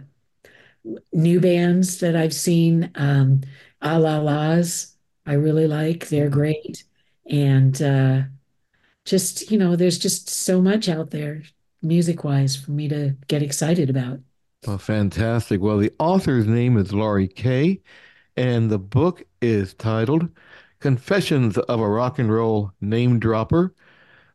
new 1.12 1.40
bands 1.40 2.00
that 2.00 2.16
I've 2.16 2.34
seen, 2.34 2.92
um, 2.96 3.42
A 3.82 3.98
La 3.98 4.20
La's, 4.20 4.96
I 5.26 5.34
really 5.34 5.68
like. 5.68 6.10
They're 6.10 6.30
great. 6.30 6.84
And 7.28 7.82
uh, 7.82 8.22
just, 9.06 9.50
you 9.50 9.58
know, 9.58 9.76
there's 9.76 9.98
just 9.98 10.30
so 10.30 10.62
much 10.62 10.90
out 10.90 11.12
there 11.12 11.42
music 11.82 12.24
wise 12.24 12.56
for 12.56 12.72
me 12.72 12.88
to 12.90 13.16
get 13.28 13.42
excited 13.42 13.90
about. 13.90 14.20
Well, 14.64 14.78
fantastic. 14.78 15.62
Well, 15.62 15.78
the 15.78 15.92
author's 16.00 16.46
name 16.48 16.78
is 16.78 16.94
Laurie 16.94 17.28
Kaye, 17.28 17.82
And 18.38 18.72
the 18.72 18.80
book 18.80 19.24
is 19.42 19.76
titled 19.76 20.30
Confessions 20.80 21.58
of 21.60 21.80
a 21.82 21.90
Rock 21.90 22.20
and 22.20 22.34
Roll 22.34 22.72
Name 22.82 23.20
Dropper 23.20 23.76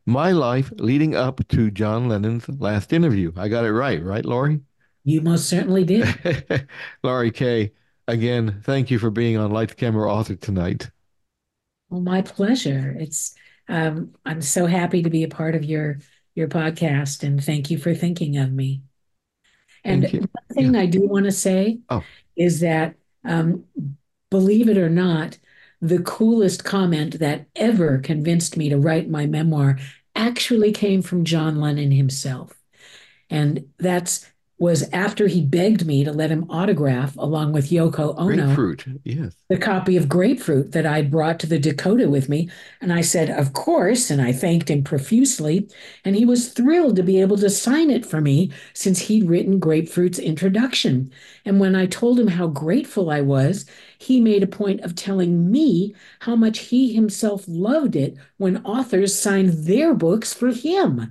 My 0.07 0.33
Life 0.33 0.73
Leading 0.79 1.15
Up 1.17 1.47
to 1.49 1.71
John 1.71 2.09
Lennon's 2.09 2.49
Last 2.49 2.93
Interview. 2.93 3.33
I 3.37 3.49
got 3.49 3.65
it 3.67 3.73
right, 3.73 4.03
right, 4.05 4.25
Laurie? 4.27 4.63
You 5.05 5.21
most 5.21 5.47
certainly 5.49 5.85
did. 5.85 6.17
Laurie 7.03 7.31
Kaye, 7.31 7.73
again, 8.09 8.61
thank 8.65 8.91
you 8.91 8.99
for 8.99 9.11
being 9.11 9.37
on 9.37 9.51
Light 9.51 9.77
Camera 9.77 10.13
Author 10.13 10.37
tonight. 10.37 10.91
Well, 11.89 12.01
my 12.01 12.23
pleasure. 12.23 12.97
It's 12.99 13.35
um, 13.69 14.15
I'm 14.25 14.43
so 14.43 14.67
happy 14.67 15.03
to 15.03 15.11
be 15.11 15.23
a 15.25 15.29
part 15.29 15.55
of 15.55 15.65
your 15.65 15.99
your 16.35 16.49
podcast, 16.49 17.23
and 17.25 17.43
thank 17.43 17.71
you 17.71 17.79
for 17.79 17.95
thinking 17.95 18.37
of 18.39 18.53
me. 18.53 18.83
And 19.85 20.03
one 20.05 20.29
thing 20.53 20.75
yeah. 20.75 20.81
I 20.81 20.87
do 20.87 21.07
want 21.07 21.25
to 21.25 21.33
say 21.33 21.81
oh. 21.89 22.05
is 22.37 22.61
that, 22.61 22.95
um, 23.25 23.65
believe 24.31 24.69
it 24.69 24.79
or 24.79 24.91
not, 24.91 25.39
the 25.81 26.01
coolest 26.01 26.65
comment 26.65 27.19
that 27.19 27.47
ever 27.57 27.99
convinced 27.99 28.57
me 28.57 28.69
to 28.69 28.79
write 28.79 29.09
my 29.09 29.27
memoir 29.27 29.79
actually 30.15 30.73
came 30.73 31.03
from 31.03 31.25
John 31.25 31.61
Lennon 31.61 31.91
himself. 31.91 32.53
And 33.31 33.69
that's 33.79 34.30
was 34.61 34.87
after 34.93 35.27
he 35.27 35.41
begged 35.41 35.87
me 35.87 36.05
to 36.05 36.13
let 36.13 36.31
him 36.31 36.45
autograph, 36.51 37.17
along 37.17 37.53
with 37.53 37.71
Yoko 37.71 38.15
Ono, 38.19 38.45
grapefruit, 38.45 38.85
yes, 39.05 39.35
the 39.49 39.57
copy 39.57 39.97
of 39.97 40.07
Grapefruit 40.07 40.73
that 40.73 40.85
I 40.85 41.01
brought 41.01 41.41
to 41.41 41.47
the 41.47 41.59
Dakota 41.59 42.11
with 42.11 42.29
me. 42.29 42.51
And 42.83 42.93
I 42.93 43.01
said, 43.01 43.31
Of 43.31 43.55
course. 43.55 44.11
And 44.11 44.21
I 44.21 44.33
thanked 44.33 44.71
him 44.71 44.85
profusely. 44.85 45.67
And 46.05 46.15
he 46.15 46.27
was 46.27 46.53
thrilled 46.53 46.97
to 46.97 47.03
be 47.03 47.23
able 47.23 47.39
to 47.39 47.49
sign 47.49 47.91
it 47.91 48.05
for 48.05 48.21
me 48.21 48.53
since 48.75 49.01
he'd 49.01 49.29
written 49.29 49.59
Grapefruit's 49.59 50.19
introduction. 50.19 51.11
And 51.47 51.59
when 51.59 51.75
I 51.75 51.87
told 51.87 52.21
him 52.21 52.29
how 52.29 52.47
grateful 52.47 53.11
I 53.11 53.23
was, 53.23 53.65
he 53.99 54.21
made 54.21 54.43
a 54.43 54.47
point 54.47 54.83
of 54.83 54.95
telling 54.95 55.51
me 55.51 55.95
how 56.21 56.37
much 56.37 56.59
he 56.59 56.93
himself 56.93 57.45
loved 57.49 57.97
it 57.97 58.15
when 58.37 58.65
authors 58.65 59.19
signed 59.19 59.65
their 59.65 59.95
books 59.95 60.35
for 60.35 60.53
him. 60.53 61.11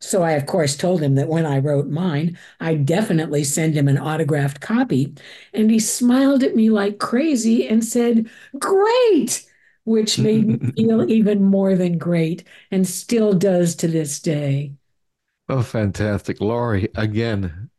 So 0.00 0.22
I, 0.22 0.32
of 0.32 0.46
course, 0.46 0.76
told 0.76 1.02
him 1.02 1.14
that 1.16 1.28
when 1.28 1.44
I 1.46 1.58
wrote 1.58 1.88
mine, 1.88 2.38
I'd 2.60 2.86
definitely 2.86 3.44
send 3.44 3.74
him 3.74 3.86
an 3.88 3.98
autographed 3.98 4.60
copy. 4.60 5.14
And 5.52 5.70
he 5.70 5.78
smiled 5.78 6.42
at 6.42 6.56
me 6.56 6.70
like 6.70 6.98
crazy 6.98 7.68
and 7.68 7.84
said, 7.84 8.28
Great! 8.58 9.46
Which 9.84 10.18
made 10.18 10.46
me 10.46 10.60
feel 10.76 11.10
even 11.10 11.42
more 11.44 11.74
than 11.76 11.98
great 11.98 12.44
and 12.70 12.86
still 12.86 13.32
does 13.34 13.74
to 13.76 13.88
this 13.88 14.20
day. 14.20 14.74
Oh, 15.48 15.62
fantastic. 15.62 16.40
Laurie, 16.40 16.88
again, 16.94 17.70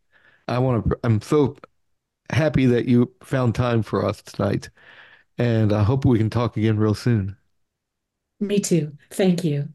I 0.48 0.60
want 0.60 0.86
to, 0.90 1.00
I'm 1.04 1.22
so 1.22 1.58
happy 2.32 2.66
that 2.68 2.88
you 2.88 3.14
found 3.24 3.56
time 3.56 3.84
for 3.84 4.06
us 4.06 4.22
tonight. 4.24 4.70
And 5.38 5.74
I 5.74 5.84
hope 5.84 6.06
we 6.06 6.18
can 6.20 6.30
talk 6.32 6.58
again 6.58 6.78
real 6.80 6.96
soon. 6.96 7.38
Me 8.42 8.60
too. 8.60 8.98
Thank 9.10 9.44
you. 9.46 9.74